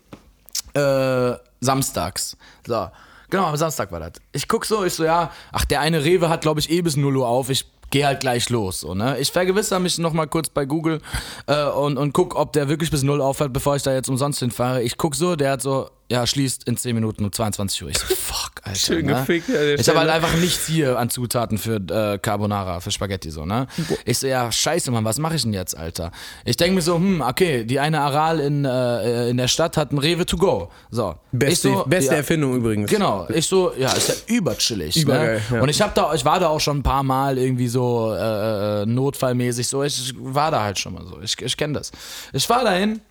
[0.77, 2.37] äh, samstags.
[2.65, 2.89] So,
[3.29, 4.13] genau, am Samstag war das.
[4.31, 6.95] Ich guck so, ich so, ja, ach, der eine Rewe hat, glaube ich, eh bis
[6.97, 7.49] 0 Uhr auf.
[7.49, 8.81] Ich gehe halt gleich los.
[8.81, 9.17] So, ne?
[9.19, 11.01] Ich vergewissere mich nochmal kurz bei Google
[11.47, 14.39] äh, und, und guck, ob der wirklich bis 0 aufhört, bevor ich da jetzt umsonst
[14.39, 14.83] hinfahre.
[14.83, 17.89] Ich guck so, der hat so, ja, schließt in 10 Minuten um 22 Uhr.
[17.89, 18.79] Ich so, fuck, Alter.
[18.79, 19.13] Schön ne?
[19.13, 22.91] gefickt an der Ich habe halt einfach nichts hier an Zutaten für äh, Carbonara, für
[22.91, 23.67] Spaghetti so, ne?
[24.05, 26.11] Ich so, ja, scheiße, Mann, was mache ich denn jetzt, Alter?
[26.45, 29.91] Ich denke mir so, hm, okay, die eine Aral in, äh, in der Stadt hat
[29.91, 30.71] ein Rewe to go.
[30.91, 31.15] So.
[31.33, 32.89] Beste, ich so, beste ja, Erfindung übrigens.
[32.89, 34.95] Genau, ich so, ja, ist ja überchillig.
[34.95, 35.57] Übergeil, ne?
[35.57, 35.61] ja.
[35.61, 38.83] Und ich hab da, ich war da auch schon ein paar Mal irgendwie so äh,
[38.83, 39.83] äh, notfallmäßig so.
[39.83, 41.19] Ich war da halt schon mal so.
[41.21, 41.91] Ich, ich kenne das.
[42.31, 43.01] Ich war dahin.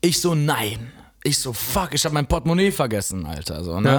[0.00, 0.92] Ich so, nein.
[1.26, 3.64] Ich so, fuck, ich habe mein Portemonnaie vergessen, Alter.
[3.64, 3.90] So, ne?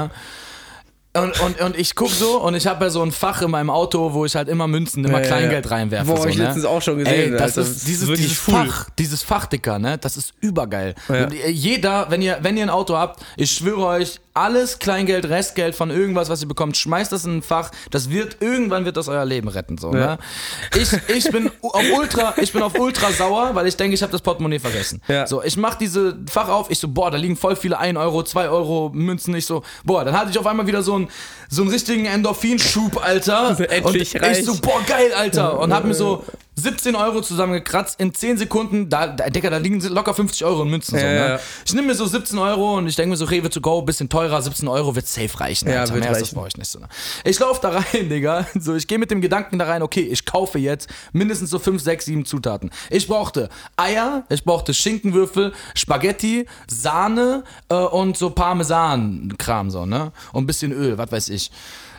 [1.13, 1.21] Ja.
[1.21, 3.69] Und, und, und ich guck so und ich habe ja so ein Fach in meinem
[3.69, 6.07] Auto, wo ich halt immer Münzen, immer Ja, Kleingeld reinwerfe.
[6.11, 6.43] Boah, so, ich ne?
[6.43, 7.61] letztens auch schon gesehen, Ey, das Alter.
[7.61, 8.37] ist Das ist dieses, dieses.
[8.37, 9.97] Fach, dieses Fach, Dicker, ne?
[9.97, 10.93] Das ist übergeil.
[11.07, 11.29] Ja.
[11.29, 15.89] Jeder, wenn ihr, wenn ihr ein Auto habt, ich schwöre euch, alles Kleingeld, Restgeld von
[15.89, 17.71] irgendwas, was ihr bekommt, schmeißt das in ein Fach.
[17.89, 20.05] Das wird, irgendwann wird das euer Leben retten, so, Ja.
[20.05, 20.17] ne?
[20.75, 24.11] Ich, ich bin auf ultra, ich bin auf ultra sauer, weil ich denke, ich habe
[24.11, 25.01] das Portemonnaie vergessen.
[25.07, 25.25] Ja.
[25.25, 28.23] So, ich mach diese Fach auf, ich so, boah, da liegen voll viele 1 Euro,
[28.23, 29.33] 2 Euro Münzen.
[29.35, 31.07] Ich so, boah, dann hatte ich auf einmal wieder so einen,
[31.49, 33.57] so einen richtigen Endorphinschub, Alter.
[33.69, 34.39] Endlich und reich.
[34.39, 35.59] ich so, boah, geil, Alter.
[35.59, 38.89] Und hab mir so 17 Euro zusammengekratzt in 10 Sekunden.
[38.89, 40.97] Da, da, Digga, da liegen locker 50 Euro in Münzen.
[40.97, 41.39] so, ne?
[41.65, 44.07] Ich nehme mir so 17 Euro und ich denke mir so, Rewe to go, bisschen
[44.09, 45.69] teurer, 17 Euro wird safe reichen.
[45.69, 45.93] Ja, Alter.
[45.95, 46.39] wird Mehr ist das reichen.
[46.45, 46.79] euch nicht so.
[46.79, 46.87] Ne?
[47.23, 48.47] Ich laufe da rein, Digga.
[48.57, 51.81] So, ich gehe mit dem Gedanken da rein, okay, ich kaufe jetzt mindestens so 5,
[51.81, 52.71] 6, 7 Zutaten.
[52.89, 60.11] Ich brauchte Eier, ich brauchte Schinkenwürfel, Spaghetti, Sahne äh, und so Parmesan-Kram, so, ne?
[60.31, 61.51] Und ein bisschen Öl, was weiß ich.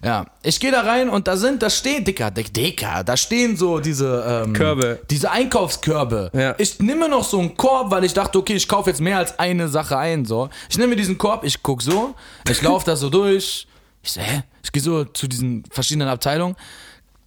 [0.06, 3.56] Ja, ich gehe da rein und da sind, da stehen, Dicker, Dick, Dicker, da stehen
[3.56, 5.00] so diese ähm, Körbe.
[5.10, 6.30] Diese Einkaufskörbe.
[6.32, 6.54] Ja.
[6.58, 9.36] Ich nehme noch so einen Korb, weil ich dachte, okay, ich kaufe jetzt mehr als
[9.40, 10.24] eine Sache ein.
[10.24, 10.48] So.
[10.70, 12.14] Ich nehme diesen Korb, ich guck so,
[12.48, 13.66] ich laufe da so durch.
[14.00, 14.44] Ich so, hä?
[14.62, 16.54] Ich gehe so zu diesen verschiedenen Abteilungen.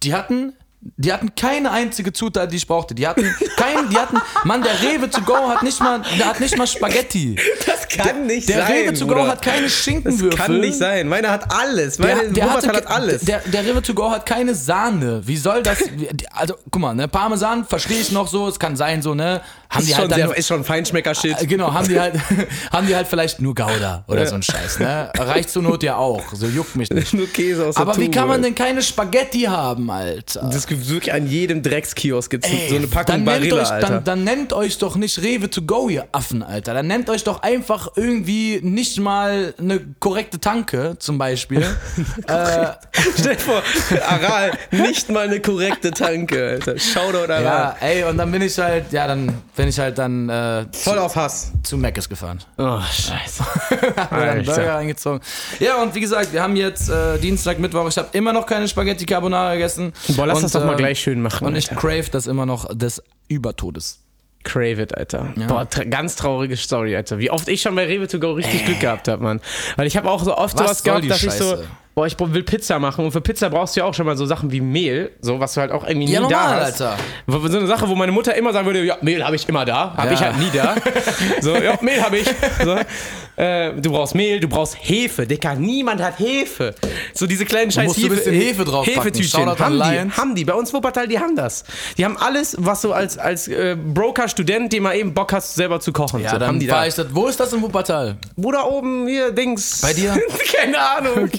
[0.02, 0.54] Die hatten.
[0.96, 2.94] Die hatten keine einzige Zutat, die ich brauchte.
[2.94, 6.40] Die hatten kein, die hatten, Mann, der Rewe to go hat nicht mal, der hat
[6.40, 7.36] nicht mal Spaghetti.
[7.66, 8.72] Das kann nicht Der sein.
[8.72, 10.38] Rewe to go hat keine Das Schinkenwürfel.
[10.38, 11.08] kann nicht sein.
[11.08, 11.98] Meiner hat alles.
[11.98, 13.22] Meine Der, der, hatte, hat alles.
[13.22, 15.20] Der, der River to go hat keine Sahne.
[15.26, 15.80] Wie soll das?
[15.96, 19.40] wie- Also, guck mal, ne, Parmesan verstehe ich noch so, es kann sein, so, ne?
[19.68, 21.42] Haben ist, die schon halt dann sehr, ist schon Feinschmecker-Shit.
[21.42, 22.14] äh, Genau, haben die halt,
[22.72, 25.12] haben die halt vielleicht nur Gouda oder so ein Scheiß, ne?
[25.16, 26.24] Reicht zur Not ja auch.
[26.34, 27.14] So juckt mich nicht.
[27.14, 28.14] Nur Käse aus der Aber wie Tube.
[28.14, 30.50] kann man denn keine Spaghetti haben, Alter?
[30.52, 33.88] Das gibt wirklich an jedem Dreckskiosk gibt's Ey, so eine Packung dann Barilla, euch, Alter.
[33.88, 36.74] dann, dann nennt euch doch nicht Rewe to go, ihr Affen, Alter.
[36.74, 41.62] Dann nennt euch doch einfach irgendwie nicht mal eine korrekte Tanke, zum Beispiel.
[42.26, 42.66] äh,
[43.18, 43.62] Stell dir vor,
[44.08, 46.78] Aral, nicht mal eine korrekte Tanke, Alter.
[46.78, 47.42] Shoutout Aral.
[47.42, 50.98] ja, ey, und dann bin ich halt, ja, dann bin ich halt dann äh, Voll
[50.98, 51.52] auf Hass.
[51.62, 52.38] zu Mc's gefahren.
[52.58, 53.44] Oh, scheiße.
[53.96, 54.74] Hab mir dann einen Burger Alter.
[54.74, 55.20] reingezogen.
[55.58, 57.88] Ja, und wie gesagt, wir haben jetzt äh, Dienstag, Mittwoch.
[57.88, 59.92] Ich habe immer noch keine Spaghetti Carbonara gegessen.
[60.16, 61.80] Boah, lass und, das doch mal ähm, gleich schön machen, Und ich Alter.
[61.80, 64.00] crave das immer noch des Übertodes.
[64.42, 65.34] Crave it, Alter.
[65.48, 67.18] Boah, tra ganz traurige Story, Alter.
[67.18, 69.40] Wie oft ich schon bei Rewe to go richtig Glück gehabt habe, Mann.
[69.76, 71.68] Weil ich habe auch so oft Was sowas gehabt, dass ich so, Scheiße?
[72.00, 74.24] Boah, ich will Pizza machen und für Pizza brauchst du ja auch schon mal so
[74.24, 76.80] Sachen wie Mehl, so was du halt auch irgendwie Ja, nie normal, da hast.
[76.80, 76.96] Alter.
[77.26, 79.94] So eine Sache, wo meine Mutter immer sagen würde, ja, Mehl habe ich immer da,
[79.96, 80.12] habe Ja.
[80.14, 80.74] ich halt nie da.
[81.42, 82.26] So, ja, Mehl habe ich.
[82.64, 82.76] So.
[83.36, 85.54] Äh, du brauchst Mehl, du brauchst Hefe, Dicker.
[85.54, 86.74] Niemand hat Hefe.
[87.14, 89.02] So diese kleinen scheiß du ein bisschen Hefe draufpacken.
[89.02, 89.46] Hefetütchen.
[89.58, 90.44] Haben die, haben die.
[90.44, 91.64] Bei uns Wuppertal, die haben das.
[91.96, 95.80] Die haben alles, was du als, als äh, Broker-Student, dem mal eben Bock hast, selber
[95.80, 96.20] zu kochen.
[96.22, 96.86] Ja, so, dann haben die da.
[96.86, 97.06] ich das.
[97.14, 98.16] Wo ist das in Wuppertal?
[98.36, 99.80] Wo da oben, hier, Dings.
[99.80, 100.20] Bei dir?
[100.54, 101.30] Keine Ahnung.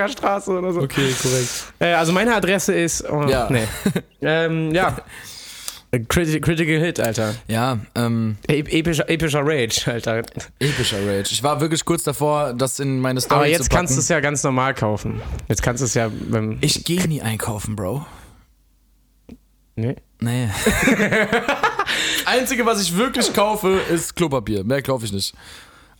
[0.00, 0.80] Gartenberger Straße oder so.
[0.80, 1.64] korrekt.
[1.78, 3.04] Äh, also meine Adresse ist.
[3.08, 3.48] Oh, Ja.
[3.50, 3.64] Nee.
[4.22, 4.96] ähm, ja.
[6.08, 7.34] Critical, Critical Hit, Alter.
[7.48, 10.22] Ja, ähm, E- Epischer, epischer Rage, Alter.
[10.60, 11.30] epischer Rage.
[11.32, 13.76] Ich war wirklich kurz davor, das in meine Story Aber zu jetzt packen.
[13.76, 15.20] kannst du es ja ganz normal kaufen.
[15.48, 16.58] Jetzt kannst du es ja beim.
[16.60, 18.06] Ich gehe nie einkaufen, Bro.
[19.74, 19.96] Nee.
[20.20, 20.48] Nee.
[22.26, 24.62] Einzige, was ich wirklich kaufe, ist Klopapier.
[24.62, 25.34] Mehr kaufe ich nicht.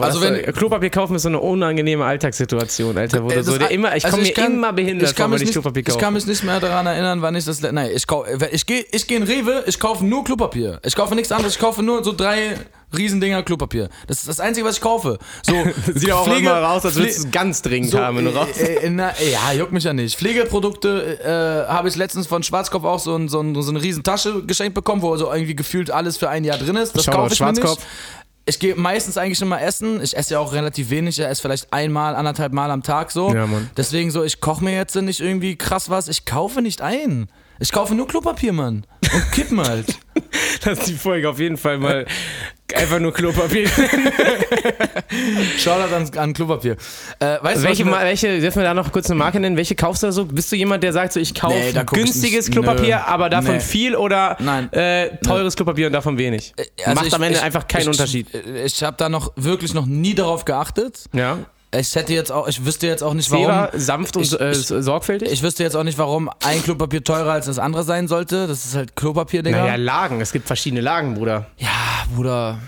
[0.06, 3.56] Also Also wenn wenn Klopapier kaufen ist so eine unangenehme Alltagssituation, Alter, wo Äh, so
[3.58, 5.52] dir immer, ich also komme mir kann- immer behindert ich kann vor, wenn mich ich
[5.54, 6.04] Klopapier nicht, Ich kaufe.
[6.04, 7.60] kann mich nicht mehr daran erinnern, wann ich das.
[7.60, 8.04] Nein, ich,
[8.52, 10.80] ich gehe ich geh in Rewe, ich kaufe nur Klopapier.
[10.84, 12.56] Ich kaufe nichts anderes, ich kaufe nur so drei
[12.96, 13.88] Riesendinger Klopapier.
[14.08, 15.18] Das ist das Einzige, was ich kaufe.
[15.42, 15.52] So,
[15.94, 18.34] Sieht auch Pflege- immer raus, als würdest du es ganz dringend so, haben, wenn du
[18.34, 18.48] raus.
[18.58, 20.18] äh, äh, na, ja, juckt mich ja nicht.
[20.18, 21.20] Pflegeprodukte
[21.68, 24.42] äh, habe ich letztens von Schwarzkopf auch so, ein, so, ein, so eine riesen Tasche
[24.44, 26.96] geschenkt bekommen, wo so irgendwie gefühlt alles für ein Jahr drin ist.
[26.96, 27.78] Das kaufe ich mir nicht.
[28.46, 30.02] Ich gehe meistens eigentlich immer essen.
[30.02, 31.18] Ich esse ja auch relativ wenig.
[31.18, 33.32] Ich esse vielleicht einmal, anderthalb Mal am Tag so.
[33.32, 33.70] Ja, Mann.
[33.76, 36.08] Deswegen so, ich koche mir jetzt nicht irgendwie krass was.
[36.08, 37.28] Ich kaufe nicht ein.
[37.60, 38.86] Ich kaufe nur Klopapier, Mann.
[39.12, 39.98] Und Kippen halt.
[40.64, 42.06] Lass die Folge auf jeden Fall mal
[42.76, 43.68] einfach nur Klopapier.
[45.58, 46.76] Shoutout an, an Klopapier.
[47.18, 49.56] Äh, weißt du, welche, Ma- welche, dürfen wir da noch kurz eine Marke nennen?
[49.56, 50.24] Welche kaufst du da so?
[50.24, 52.50] Bist du jemand, der sagt so, ich kaufe Nee, ich günstiges.
[52.50, 53.02] Klopapier, Nö.
[53.06, 53.60] aber davon Nee.
[53.60, 54.72] viel oder Nein.
[54.72, 56.54] Äh, teures Klopapier und davon wenig?
[56.84, 58.26] Also Macht ich- am Ende ich- einfach keinen ich, Unterschied.
[58.64, 61.04] Ich habe da noch wirklich noch nie darauf geachtet.
[61.12, 61.38] Ja.
[61.72, 63.44] Ich hätte jetzt auch, ich wüsste jetzt auch nicht, warum.
[63.46, 65.30] Zera, sanft und Ich- äh, ich- sorgfältig?
[65.30, 68.48] Ich wüsste jetzt auch nicht, warum ein Klopapier teurer als das andere sein sollte.
[68.48, 69.58] Das ist halt Klopapier, Digga.
[69.60, 70.20] naja, Lagen.
[70.20, 71.46] Es gibt verschiedene Lagen, Bruder.
[71.58, 71.68] Ja,
[72.14, 72.58] Bruder.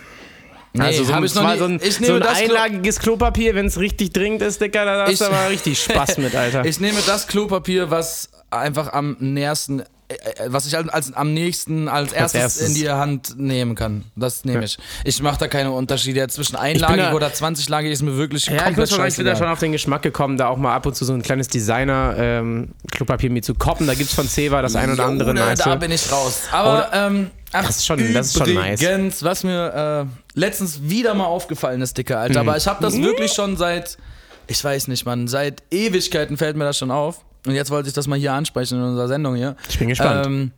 [0.74, 3.78] Nee, also so ein, ich nie- so ein, ich so ein einlagiges Klopapier, wenn es
[3.78, 6.64] richtig dringend ist, Dicker, da hast du aber richtig Spaß mit, Alter.
[6.64, 9.82] Ich nehme das Klopapier, was einfach am nähersten.
[10.14, 12.68] Äh, was ich als, am nächsten, als erstes, erstes.
[12.68, 14.04] in die Hand nehmen kann.
[14.16, 14.78] Das nehme ich.
[15.04, 18.58] Ich mache da keine Unterschiede zwischen einlagig da- oder 20-lagig ist mir wirklich Ja, ich
[18.58, 20.74] komplett muss schon sagen, ich bin da schon auf den Geschmack gekommen, da auch mal
[20.74, 23.86] ab und zu so ein kleines Designer-Klopapier mir zu koppen.
[23.86, 25.58] Da gibt es von Ceva das ein oder andere Junge, nice.
[25.60, 26.42] Da bin ich raus.
[26.50, 29.22] Aber ähm, ach, Das ist schon- das ist schon nice.
[29.22, 32.22] was mir äh, letztens wieder mal aufgefallen ist, Dicker, Mhm.
[32.22, 32.40] Alter.
[32.40, 33.98] Aber ich habe das wirklich schon seit,
[34.46, 37.24] ich weiß nicht, Mann, seit Ewigkeiten fällt mir das schon auf.
[37.46, 39.56] Und jetzt wollte ich das mal hier ansprechen in unserer Sendung hier.
[39.68, 40.26] Ich bin gespannt.
[40.26, 40.52] Ähm,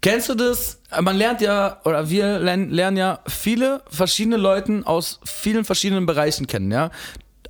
[0.00, 0.78] Kennst du das?
[1.00, 6.70] Man lernt ja, oder wir lernen, ja viele verschiedene Leute aus vielen verschiedenen Bereichen kennen,
[6.70, 6.90] ja?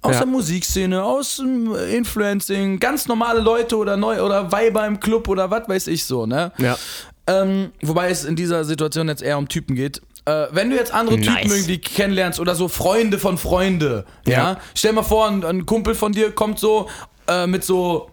[0.03, 0.18] Aus Ja.
[0.20, 5.50] der Musikszene, aus dem Influencing, ganz normale Leute oder neu oder Weiber im Club oder
[5.50, 6.53] was weiß ich so, ne?
[6.59, 6.79] Ja.
[7.27, 10.00] Ähm, wobei es in dieser Situation jetzt eher um Typen geht.
[10.27, 11.50] Äh, wenn du jetzt andere Typen Nice.
[11.53, 14.61] irgendwie kennenlernst oder so Freunde von Freunde, ja, Ja.
[14.77, 16.88] stell mal vor, ein, ein Kumpel von dir kommt so
[17.27, 18.11] äh, mit so,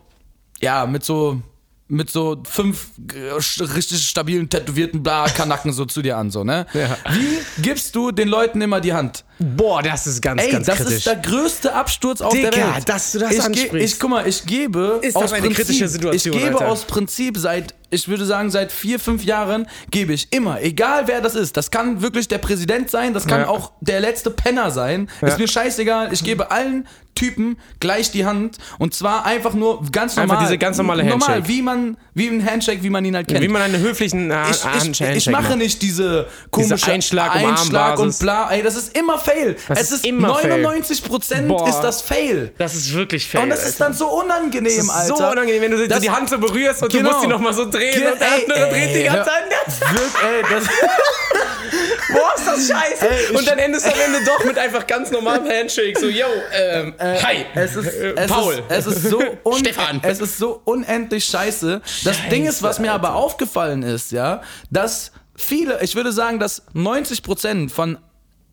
[0.62, 1.42] ja, mit so,
[1.88, 6.66] mit so fünf äh, richtig stabilen, tätowierten Bla-Kanacken so zu dir an, so, ne?
[6.74, 6.98] Ja.
[7.12, 9.26] Wie gibst du den Leuten immer die Hand?
[9.44, 10.94] Boah, das ist ganz, Ey, ganz das kritisch.
[10.98, 12.88] ist der größte Absturz auf der Digga, Welt.
[12.88, 13.94] dass du das ich, ge- ansprichst.
[13.96, 16.68] ich guck mal, ich gebe Ist aus das eine Prinzip, kritische Situation, Ich gebe Alter.
[16.70, 21.22] aus Prinzip seit, ich würde sagen, seit vier, fünf Jahren gebe ich immer, egal wer
[21.22, 21.58] das ist.
[21.58, 23.48] Das kann wirklich der Präsident sein, das kann Ja.
[23.48, 25.10] auch der letzte Penner sein.
[25.22, 26.14] Ist mir scheißegal.
[26.14, 30.46] Ich gebe allen Typen gleich die Hand und zwar einfach nur ganz Einfach normal.
[30.48, 31.48] diese ganz normale Normal, Handshake.
[31.50, 34.44] wie man, wie ein Handshake, wie man ihn halt kennt Wie man einen höflichen äh,
[34.50, 38.50] ich, ich, Handshake ich mache nicht diese komische Einschlag um Einschlag und bla.
[38.50, 39.56] Ey, das ist immer Fail.
[39.68, 40.50] Das es ist ist immer Fail.
[40.62, 42.52] 99 Prozent ist das Fail.
[42.58, 43.42] Das ist wirklich fair.
[43.44, 45.16] Und das ist dann so unangenehm, das ist Alter.
[45.18, 47.10] so unangenehm, wenn du Das- die Hand so berührst und Genau.
[47.10, 49.30] du musst die nochmal so drehen Ge- und der andere dreht die ganze.
[49.30, 50.64] Wirk- ey, das,
[52.14, 53.10] Boah, ist das scheiße.
[53.10, 55.98] Ey, und dann endest du am Ende doch mit einfach ganz normalem Handshake.
[56.00, 57.46] So, yo, ähm, hi.
[57.56, 58.54] es ist, Äh, es Paul.
[58.56, 60.00] Ist, es ist so un Stefan.
[60.04, 61.82] Es ist so unendlich scheiße.
[62.04, 66.64] Das Ding ist, was mir aber aufgefallen ist, ja, dass viele, ich würde sagen, dass
[66.74, 67.98] 90 Prozent von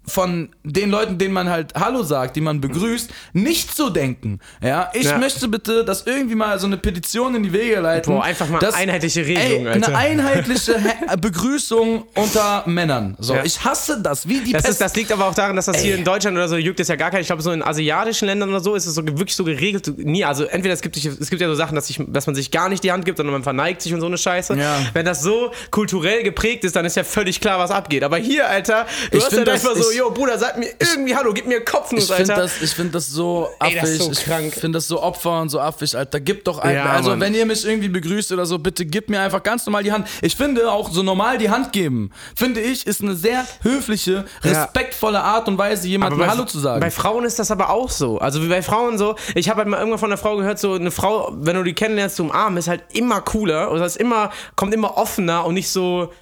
[0.08, 4.40] von den Leuten, denen man halt Hallo sagt, die man begrüßt, nicht so denken.
[4.62, 5.18] Ja, ich Ja.
[5.18, 8.12] möchte bitte, dass irgendwie mal so eine Petition in die Wege leiten.
[8.14, 9.72] Boah, einfach mal dass, einheitliche Regelung, ey.
[9.74, 10.74] Eine einheitliche
[11.20, 13.16] Begrüßung unter Männern.
[13.18, 13.44] So, Ja.
[13.44, 14.72] ich hasse das, wie die Das, Pest.
[14.74, 16.88] ist, das liegt aber auch daran, dass das hier in Deutschland oder so juckt es
[16.88, 17.20] ja gar kein.
[17.20, 19.92] Ich glaube, so in asiatischen Ländern oder so ist es so wirklich so geregelt.
[19.98, 22.50] Nie, also entweder es gibt, es gibt ja so Sachen, dass, ich, dass man sich
[22.50, 24.54] gar nicht die Hand gibt, sondern man verneigt sich und so eine Scheiße.
[24.54, 24.78] Ja.
[24.94, 28.02] Wenn das so kulturell geprägt ist, dann ist ja völlig klar, was abgeht.
[28.04, 31.14] Aber hier, Alter, du Ich hast halt das- einfach so, yo, Bruder, sag mir irgendwie
[31.14, 32.42] Hallo, gib mir Kopfnuss, Ich finde Alter.
[32.44, 33.74] das, ich find das so affig.
[33.76, 34.52] Ey, das ist so ich krank.
[34.54, 36.20] finde das so Opfer und so affig, Alter.
[36.20, 36.84] Gib doch einfach.
[36.86, 37.20] Ja, also, Mann.
[37.20, 40.08] wenn ihr mich irgendwie begrüßt oder so, bitte gib mir einfach ganz normal die Hand.
[40.22, 45.20] Ich finde auch so normal die Hand geben, finde ich, ist eine sehr höfliche, respektvolle
[45.20, 46.80] Art und Weise, jemandem Hallo zu sagen.
[46.80, 48.18] Bei Frauen ist das aber auch so.
[48.18, 50.74] Also wie bei Frauen so, ich habe halt mal irgendwann von einer Frau gehört, so
[50.74, 54.30] eine Frau, wenn du die kennenlernst, zu umarmen, ist halt immer cooler oder ist immer,
[54.56, 56.12] kommt immer offener und nicht so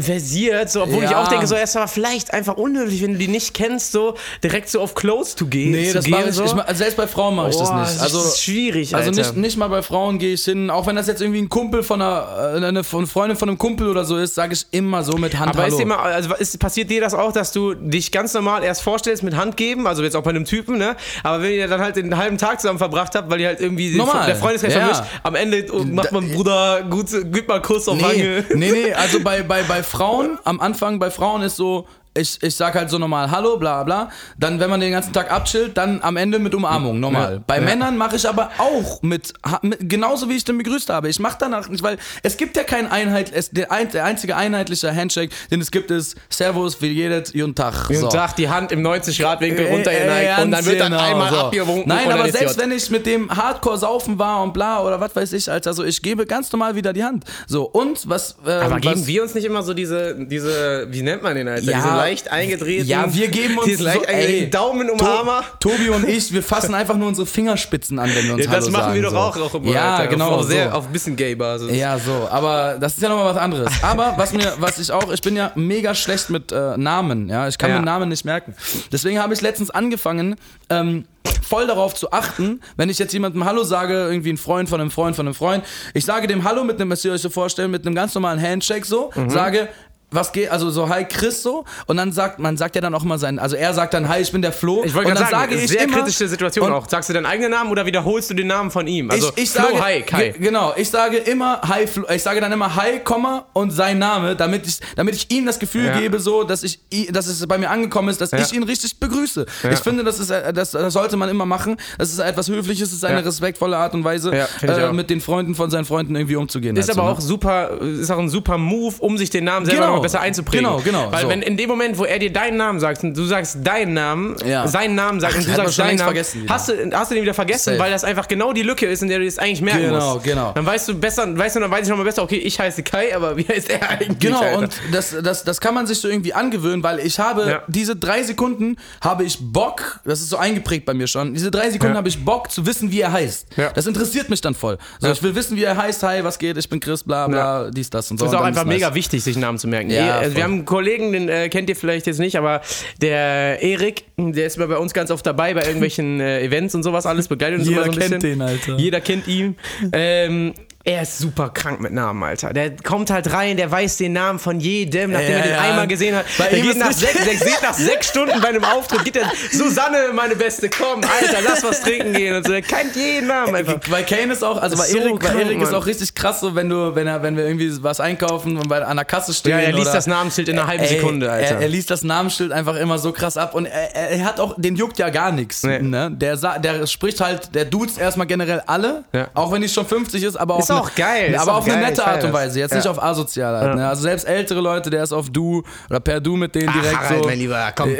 [0.00, 1.10] versiert, so, obwohl Ja.
[1.10, 3.92] ich auch denke, so, es ist aber vielleicht einfach unnötig, wenn du die nicht kennst,
[3.92, 5.72] so direkt so auf Close to gehen.
[5.72, 6.44] Nee, das gehen, mache ich, so.
[6.44, 7.80] ich mach, also selbst bei Frauen mache ich das nicht.
[7.82, 9.20] das Also ist schwierig, Also Alter.
[9.20, 11.82] nicht, nicht mal bei Frauen gehe ich hin, auch wenn das jetzt irgendwie ein Kumpel
[11.82, 15.02] von einer, äh, eine von- Freundin von einem Kumpel oder so ist, sage ich immer
[15.04, 15.72] so mit Hand Aber Hallo.
[15.74, 18.80] ist dir mal, also ist, passiert dir das auch, dass du dich ganz normal erst
[18.82, 20.96] vorstellst mit Hand geben, also jetzt auch bei einem Typen, ne?
[21.22, 23.88] Aber wenn ihr dann halt den halben Tag zusammen verbracht habt, weil ihr halt irgendwie
[23.90, 24.26] den- Normal.
[24.26, 24.80] der Freundeskreis Ja.
[24.80, 28.44] vermischt, am Ende macht man Bruder, gut, gib mal Kuss auf Nee, Wange.
[28.54, 32.54] nee, nee, also bei, bei, bei Frauen, am Anfang bei Frauen ist so, ich, ich
[32.56, 34.10] sag halt so normal Hallo, bla bla.
[34.38, 37.34] Dann, wenn man den ganzen Tag abchillt, dann am Ende mit Umarmung, normal.
[37.34, 37.42] Ja.
[37.46, 37.62] Bei Ja.
[37.62, 41.08] Männern mache ich aber auch mit, mit, genauso wie ich den begrüßt habe.
[41.08, 44.36] Ich mache danach nicht, weil es gibt ja kein Einheit, es, der, ein, der einzige
[44.36, 47.88] einheitliche Handshake, den es gibt, ist Servus, wie jedes, guten Tag.
[47.90, 48.10] Und So.
[48.10, 51.46] sagt die Hand im 90-Grad-Winkel Ey, runtergeneigt und dann wird dann ganz einmal genau, so.
[51.46, 51.88] abgewunken.
[51.88, 52.64] Nein, aber selbst J.
[52.64, 55.84] wenn ich mit dem Hardcore saufen war und bla oder was weiß ich, Alter, so
[55.84, 57.24] ich gebe ganz normal wieder die Hand.
[57.46, 61.02] So und was äh, Aber was, geben wir uns nicht immer so diese, diese, wie
[61.02, 61.70] nennt man den, Alter?
[61.70, 62.07] Ja.
[62.08, 62.86] Leicht eingedrehten.
[62.88, 65.44] Ja, wir geben uns leicht so, ey, Daumenumarmer.
[65.60, 68.50] To Tobi und ich, wir fassen einfach nur unsere Fingerspitzen an, wenn wir uns Ja,
[68.52, 69.16] das Hallo machen sagen, wir doch so.
[69.18, 69.70] auch, auch immer.
[69.70, 70.10] Ja, Alter.
[70.10, 70.30] genau.
[70.30, 70.76] Auf, sehr, so.
[70.76, 71.76] auf ein bisschen Gay-Basis.
[71.76, 73.70] Ja, so, aber das ist ja nochmal was anderes.
[73.82, 77.48] Aber was mir, was ich auch, ich bin ja mega schlecht mit äh, Namen, ja.
[77.48, 77.78] Ich kann Ja.
[77.78, 78.54] mir Namen nicht merken.
[78.92, 80.36] Deswegen habe ich letztens angefangen,
[80.70, 81.04] ähm,
[81.46, 84.90] voll darauf zu achten, wenn ich jetzt jemandem Hallo sage, irgendwie ein Freund von einem
[84.90, 87.70] Freund von einem Freund, ich sage dem Hallo mit einem, was ihr euch so vorstellen,
[87.70, 89.30] mit einem ganz normalen Handshake so, Mhm.
[89.30, 89.68] sage,
[90.10, 93.04] was geht, also so Hi Chris so und dann sagt, man sagt ja dann auch
[93.04, 95.50] mal sein, also er sagt dann Hi, ich bin der Flo Ich wollte gerade sagen,
[95.50, 96.88] sage ich sehr immer, kritische Situation auch.
[96.88, 99.10] Sagst du deinen eigenen Namen oder wiederholst du den Namen von ihm?
[99.10, 100.28] Also ich, ich Flo, sage, hi, Kai.
[100.30, 103.98] ge- Genau, ich sage immer Hi, Flo, ich sage dann immer Hi, Komma und sein
[103.98, 105.98] Name, damit ich, damit ich ihm das Gefühl Ja.
[106.00, 109.44] gebe, so, dass ich, dass es bei mir angekommen ist, dass ich ihn richtig begrüße.
[109.70, 111.76] Ich finde, das ist, äh, das, das sollte man immer machen.
[111.98, 113.24] Das ist etwas Höfliches, es ist eine Ja.
[113.26, 114.46] respektvolle Art und Weise, Ja,
[114.88, 116.76] äh, mit den Freunden von seinen Freunden irgendwie umzugehen.
[116.76, 119.66] Ist halt aber so, auch super, ist auch ein super Move, um sich den Namen
[119.66, 119.97] selber Genau.
[119.98, 120.64] Noch besser einzuprägen.
[120.64, 121.28] Genau, genau, Weil so.
[121.28, 124.36] wenn in dem Moment, wo er dir deinen Namen sagt und du sagst deinen Namen,
[124.44, 124.66] Ja.
[124.66, 126.16] seinen Namen sagt Ach, und du sagst deinen Namen,
[126.48, 127.78] hast du, hast du den wieder vergessen, Safe.
[127.78, 130.24] weil das einfach genau die Lücke ist, in der du das eigentlich merken Genau, musst.
[130.24, 130.52] genau.
[130.54, 133.14] Dann weißt du besser, weißt du, dann weiß ich nochmal besser, okay, ich heiße Kai,
[133.14, 134.18] aber wie heißt er eigentlich?
[134.18, 134.58] Genau, Alter?
[134.58, 137.62] und das, das, das kann man sich so irgendwie angewöhnen, weil ich habe Ja.
[137.68, 141.70] diese drei Sekunden habe ich Bock, das ist so eingeprägt bei mir schon, diese drei
[141.70, 141.98] Sekunden Ja.
[141.98, 143.46] habe ich Bock zu wissen, wie er heißt.
[143.74, 144.78] Das interessiert mich dann voll.
[145.00, 147.70] So, ich will wissen, wie er heißt, hi, was geht, ich bin Chris, bla bla,
[147.70, 148.24] dies, das und so.
[148.26, 148.74] Das ist auch einfach nice.
[148.74, 149.87] mega wichtig, sich Namen zu merken.
[149.90, 152.60] Ja, Eh, also wir haben einen Kollegen, den äh, kennt ihr vielleicht jetzt nicht, aber
[153.00, 156.82] der Erik, der ist immer bei uns ganz oft dabei bei irgendwelchen äh, Events und
[156.82, 158.38] sowas alles, begleitet uns Jeder immer so ein kennt bisschen.
[158.38, 158.76] den, Alter.
[158.76, 159.56] Jeder kennt ihn.
[159.92, 160.54] Ähm,
[160.88, 162.52] er ist super krank mit Namen, Alter.
[162.54, 165.60] Der kommt halt rein, der weiß den Namen von jedem, nachdem Ja, er den ja.
[165.60, 166.24] einmal gesehen hat.
[166.38, 169.30] Bei der geht nach sechs, sechs, geht nach sechs Stunden bei einem Auftritt, geht er,
[169.52, 172.52] Susanne, meine Beste, komm, Alter, lass was trinken gehen und so.
[172.52, 173.76] Der kennt jeden Namen einfach.
[173.88, 176.40] Weil Kane ist auch, also bei so Erik, bei krank, Erik ist auch richtig krass,
[176.40, 179.34] so wenn du, wenn er, wenn wir irgendwie was einkaufen und bei, an der Kasse
[179.34, 179.52] stehen.
[179.52, 181.56] Ja, er liest oder, das Namensschild in einer halben Ey, Sekunde, Alter.
[181.56, 184.54] Er, er liest das Namensschild einfach immer so krass ab und er, er, hat auch,
[184.56, 185.62] den juckt ja gar nichts.
[185.64, 185.80] Nee.
[185.80, 186.10] Ne?
[186.12, 189.28] Der, der spricht halt, der duzt erstmal generell alle, Ja.
[189.34, 191.80] auch wenn die schon 50 ist, aber Ist auf, auch geil, aber auch auf eine
[191.80, 192.32] nette ich Art und.
[192.32, 192.58] Weise.
[192.58, 193.76] Jetzt nicht auf asozial halt.
[193.76, 193.88] Ne?
[193.88, 197.22] Also selbst ältere Leute, der ist auf du oder per du mit denen direkt Harald,
[197.22, 197.28] so.
[197.28, 197.90] mein Lieber, komm.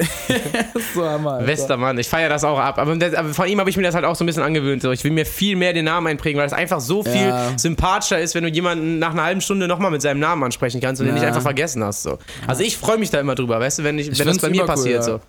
[0.94, 1.46] so Hammer.
[1.46, 2.78] Westermann, ich feiere das auch ab.
[2.78, 4.82] Aber, das, aber von ihm habe ich mir das halt auch so ein bisschen angewöhnt.
[4.82, 4.92] So.
[4.92, 8.34] Ich will mir viel mehr den Namen einprägen, weil es einfach so viel sympathischer ist,
[8.34, 11.14] wenn du jemanden nach einer halben Stunde nochmal mit seinem Namen ansprechen kannst und den
[11.14, 12.02] nicht einfach vergessen hast.
[12.02, 12.18] So.
[12.46, 14.62] Also ich freue mich da immer drüber, weißt du, wenn, ich, wenn das bei mir
[14.62, 15.04] übercool, passiert.
[15.04, 15.20] So.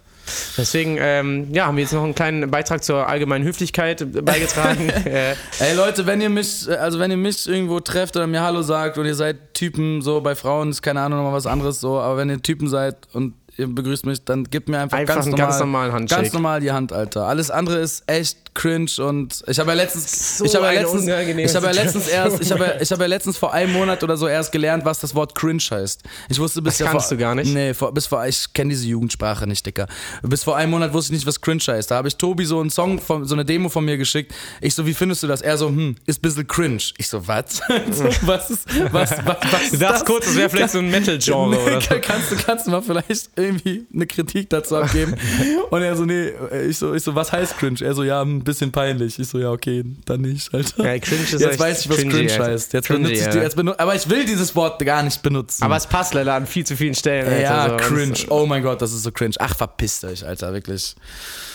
[0.57, 4.89] Deswegen ähm, ja, haben wir jetzt noch einen kleinen Beitrag zur allgemeinen Höflichkeit beigetragen.
[5.05, 8.61] äh, Ey Leute, wenn ihr mich, also wenn ihr mich irgendwo trefft oder mir Hallo
[8.61, 11.99] sagt und ihr seid Typen, so bei Frauen ist keine Ahnung, nochmal was anderes so,
[11.99, 15.25] aber wenn ihr Typen seid und ihr begrüßt mich, dann gebt mir einfach, Einfach ganz,
[15.25, 16.21] einen normal, ganz normalen Handshake.
[16.21, 17.25] Ganz normal die Hand, Alter.
[17.25, 21.05] Alles andere ist echt cringe und ich habe ja letztens, So ich habe ja letztens,
[21.05, 24.03] ich habe ja letztens erst, ich habe ja, ich habe ja letztens vor einem Monat
[24.03, 26.03] oder so erst gelernt, was das Wort cringe heißt.
[26.29, 27.53] Ich wusste bis Das ja kannst vor, du gar nicht?
[27.53, 29.87] Nee, vor, bis vor, ich kenne diese Jugendsprache nicht, Dicker.
[30.23, 31.91] Bis vor einem Monat wusste ich nicht, was cringe heißt.
[31.91, 34.33] Da habe ich Tobi so einen Song, von, so eine Demo von mir geschickt.
[34.61, 35.41] Ich so, wie findest du das?
[35.41, 36.81] Er so, hm, ist ein bisschen cringe.
[36.97, 37.61] Ich so, was?
[38.21, 41.81] was ist, was, was, was du dachtest kurz, das wäre vielleicht so ein Metal-Genre oder
[41.81, 41.89] so.
[42.01, 45.15] kannst, du, kannst du mal vielleicht irgendwie eine Kritik dazu abgeben?
[45.69, 46.31] Und er so, nee,
[46.67, 47.81] ich so, ich so, was heißt cringe?
[47.81, 49.19] Er so, ja, ein bisschen peinlich.
[49.19, 50.85] Ich so, ja, okay, dann nicht, Alter.
[50.85, 52.73] Ja, cringe ist Jetzt weiß ich, was cringy, cringe heißt.
[52.73, 55.63] Jetzt Cringy, benutze ich die, jetzt benu aber ich will dieses Wort gar nicht benutzen.
[55.63, 57.27] Aber es passt leider an viel zu vielen Stellen.
[57.27, 57.75] Alter, ja, so.
[57.77, 58.15] cringe.
[58.29, 59.35] Oh mein Gott, das ist so cringe.
[59.39, 60.95] Ach, verpisst euch, Alter, wirklich.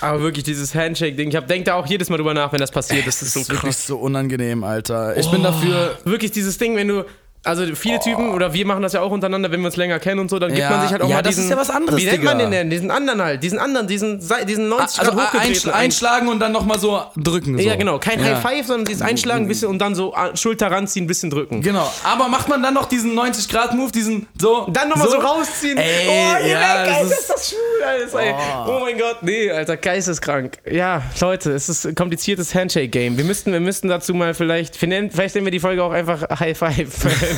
[0.00, 3.06] Aber wirklich dieses Handshake-Ding, ich denke da auch jedes Mal drüber nach, wenn das passiert.
[3.06, 5.16] Das ist so Das ist wirklich so unangenehm, Alter.
[5.16, 5.98] Ich bin dafür.
[6.04, 7.04] Wirklich dieses Ding, wenn du.
[7.44, 10.18] Also viele Typen, oder wir machen das ja auch untereinander, wenn wir uns länger kennen
[10.20, 11.44] und so, dann gibt Ja, man sich halt auch ja, mal das diesen...
[11.44, 12.70] ist ja was anderes, Wie nennt man den denn?
[12.70, 13.42] Diesen anderen halt.
[13.42, 17.58] Diesen anderen, diesen, diesen 90 Also Grad einschl einschlagen und dann nochmal so drücken.
[17.58, 17.64] So.
[17.64, 17.98] Ja, genau.
[17.98, 18.26] Kein Ja.
[18.26, 21.60] High Five, sondern dieses Einschlagen ein bisschen und dann so ah, Schulter ranziehen, bisschen drücken.
[21.60, 21.90] Genau.
[22.02, 24.66] Aber macht man dann noch diesen 90-Grad-Move, diesen so.
[24.70, 25.76] Dann nochmal so, rausziehen.
[25.76, 28.20] Ey, oh, ja, Alter, ist- das schwul, Alter.
[28.20, 28.34] Ey.
[28.66, 28.80] Oh.
[28.80, 30.58] mein Gott, nee, Alter, geisteskrank.
[30.70, 33.18] Ja, Leute, es ist ein kompliziertes Handshake-Game.
[33.18, 36.56] Wir müssten, wir müssten dazu mal vielleicht, vielleicht nennen wir die Folge auch einfach High
[36.56, 36.88] Five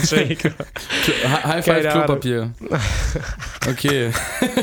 [0.03, 1.89] High Five.
[1.93, 2.51] Klopapier.
[3.69, 4.11] Okay.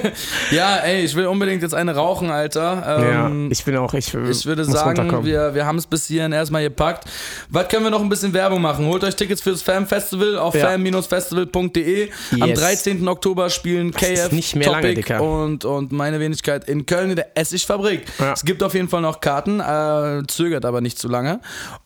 [0.52, 2.84] ja, ey, ich will unbedingt jetzt eine rauchen, Alter.
[3.02, 6.32] ja, Ähm, ich bin auch, ich, Ich würde sagen, wir, wir haben es bis hierhin
[6.32, 7.06] erstmal gepackt.
[7.50, 8.86] Was können wir noch ein bisschen Werbung machen?
[8.86, 10.68] Holt euch Tickets fürs Fam Festival auf Ja.
[10.68, 12.10] fam-festival.de.
[12.40, 12.60] Am Yes.
[12.60, 13.08] 13.
[13.08, 15.22] Oktober spielen KF, nicht mehr lange, Topic Dicker.
[15.22, 18.06] und, und meine Wenigkeit in Köln in der Essigfabrik.
[18.20, 18.34] Ja.
[18.34, 21.40] Es gibt auf jeden Fall noch Karten, äh, zögert aber nicht zu lange.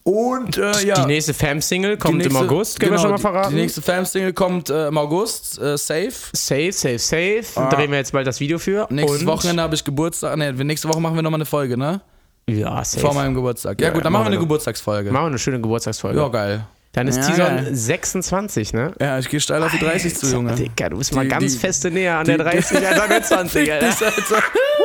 [0.03, 0.95] Und äh, ja.
[1.01, 3.55] Die nächste Fam-Single kommt nächste- im August, können genau, wir schon mal die- verraten.
[3.55, 6.11] Die nächste Fam-Single kommt äh, im August, äh, safe.
[6.33, 7.43] safe, safe, safe.
[7.55, 7.69] Ah.
[7.69, 8.87] Drehen wir jetzt bald das Video für.
[8.89, 10.37] Nächstes und Wochenende habe ich Geburtstag.
[10.37, 12.01] Ne, nächste Woche machen wir nochmal eine Folge, ne?
[12.49, 12.99] Ja, safe.
[13.01, 13.79] Vor meinem Geburtstag.
[13.81, 14.41] Ja, Ja, gut, dann machen wir eine wir.
[14.41, 15.11] Geburtstagsfolge.
[15.11, 16.19] Machen wir eine schöne Geburtstagsfolge.
[16.19, 16.65] Ja, geil.
[16.93, 17.69] Dann ist Ja, Tison geil.
[17.75, 18.93] 26, ne?
[18.99, 20.55] Ja, ich gehe steil auf die 30 zu, Junge.
[20.55, 23.09] Digga, du bist mal Die- ganz die- feste näher an der die- 30 als an
[23.09, 24.11] der 20, Alter.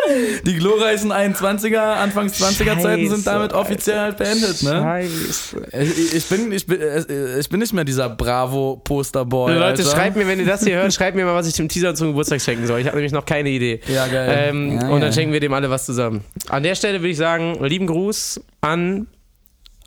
[0.46, 4.70] Die glorreichen 21er, Anfangs 20er Zeiten sind damit offiziell halt beendet, ne?
[4.70, 5.56] Scheiße.
[5.80, 9.52] Ich, ich, bin, ich, bin, äh, ich bin nicht mehr dieser Bravo-Posterboy.
[9.52, 9.84] Leute, Alter.
[9.84, 12.08] schreibt mir, wenn ihr das hier hört, schreibt mir mal, was ich dem Teaser zum
[12.08, 12.80] Geburtstag schenken soll.
[12.80, 13.80] Ich habe nämlich noch keine Idee.
[13.86, 14.48] Ja, geil.
[14.48, 15.12] Ähm, Ja, und dann ja.
[15.12, 16.24] schenken wir dem alle was zusammen.
[16.48, 19.06] An der Stelle würde ich sagen, lieben Gruß an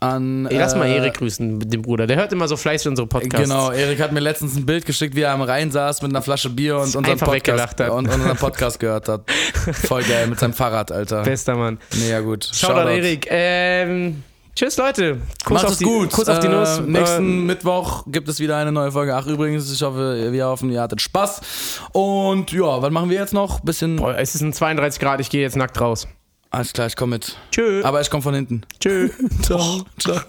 [0.00, 0.46] an.
[0.46, 2.06] Ey, lass mal äh, Erik grüßen, den Bruder.
[2.06, 3.48] Der hört immer so fleißig unsere Podcasts.
[3.48, 6.22] Genau, Erik hat mir letztens ein Bild geschickt, wie er am Rhein saß mit einer
[6.22, 9.22] Flasche Bier und unseren Podcast, und, unseren Podcast gehört hat.
[9.72, 11.22] Voll geil, mit seinem Fahrrad, Alter.
[11.22, 11.78] Bester Mann.
[12.08, 12.48] Ja gut.
[12.52, 13.26] Shoutout, Erik.
[13.30, 14.22] Ähm,
[14.54, 15.18] tschüss, Leute.
[15.44, 16.12] Kuss Macht auf es die, gut.
[16.12, 16.78] Kuss auf die Nuss.
[16.78, 19.14] Äh, nächsten Ähm, Mittwoch gibt es wieder eine neue Folge.
[19.16, 21.80] Ach, übrigens, ich hoffe, wir hoffen, ihr hattet Spaß.
[21.92, 23.60] Und ja, was machen wir jetzt noch?
[23.60, 23.96] Bisschen.
[23.96, 26.06] boah, es ist ein 32 Grad, ich gehe jetzt nackt raus.
[26.50, 27.36] Alles klar, ich komme mit.
[27.50, 27.82] Tschö.
[27.84, 28.62] Aber ich komme von hinten.
[28.80, 29.10] Tschö.
[29.42, 29.84] Ciao.
[29.98, 30.20] Ciao.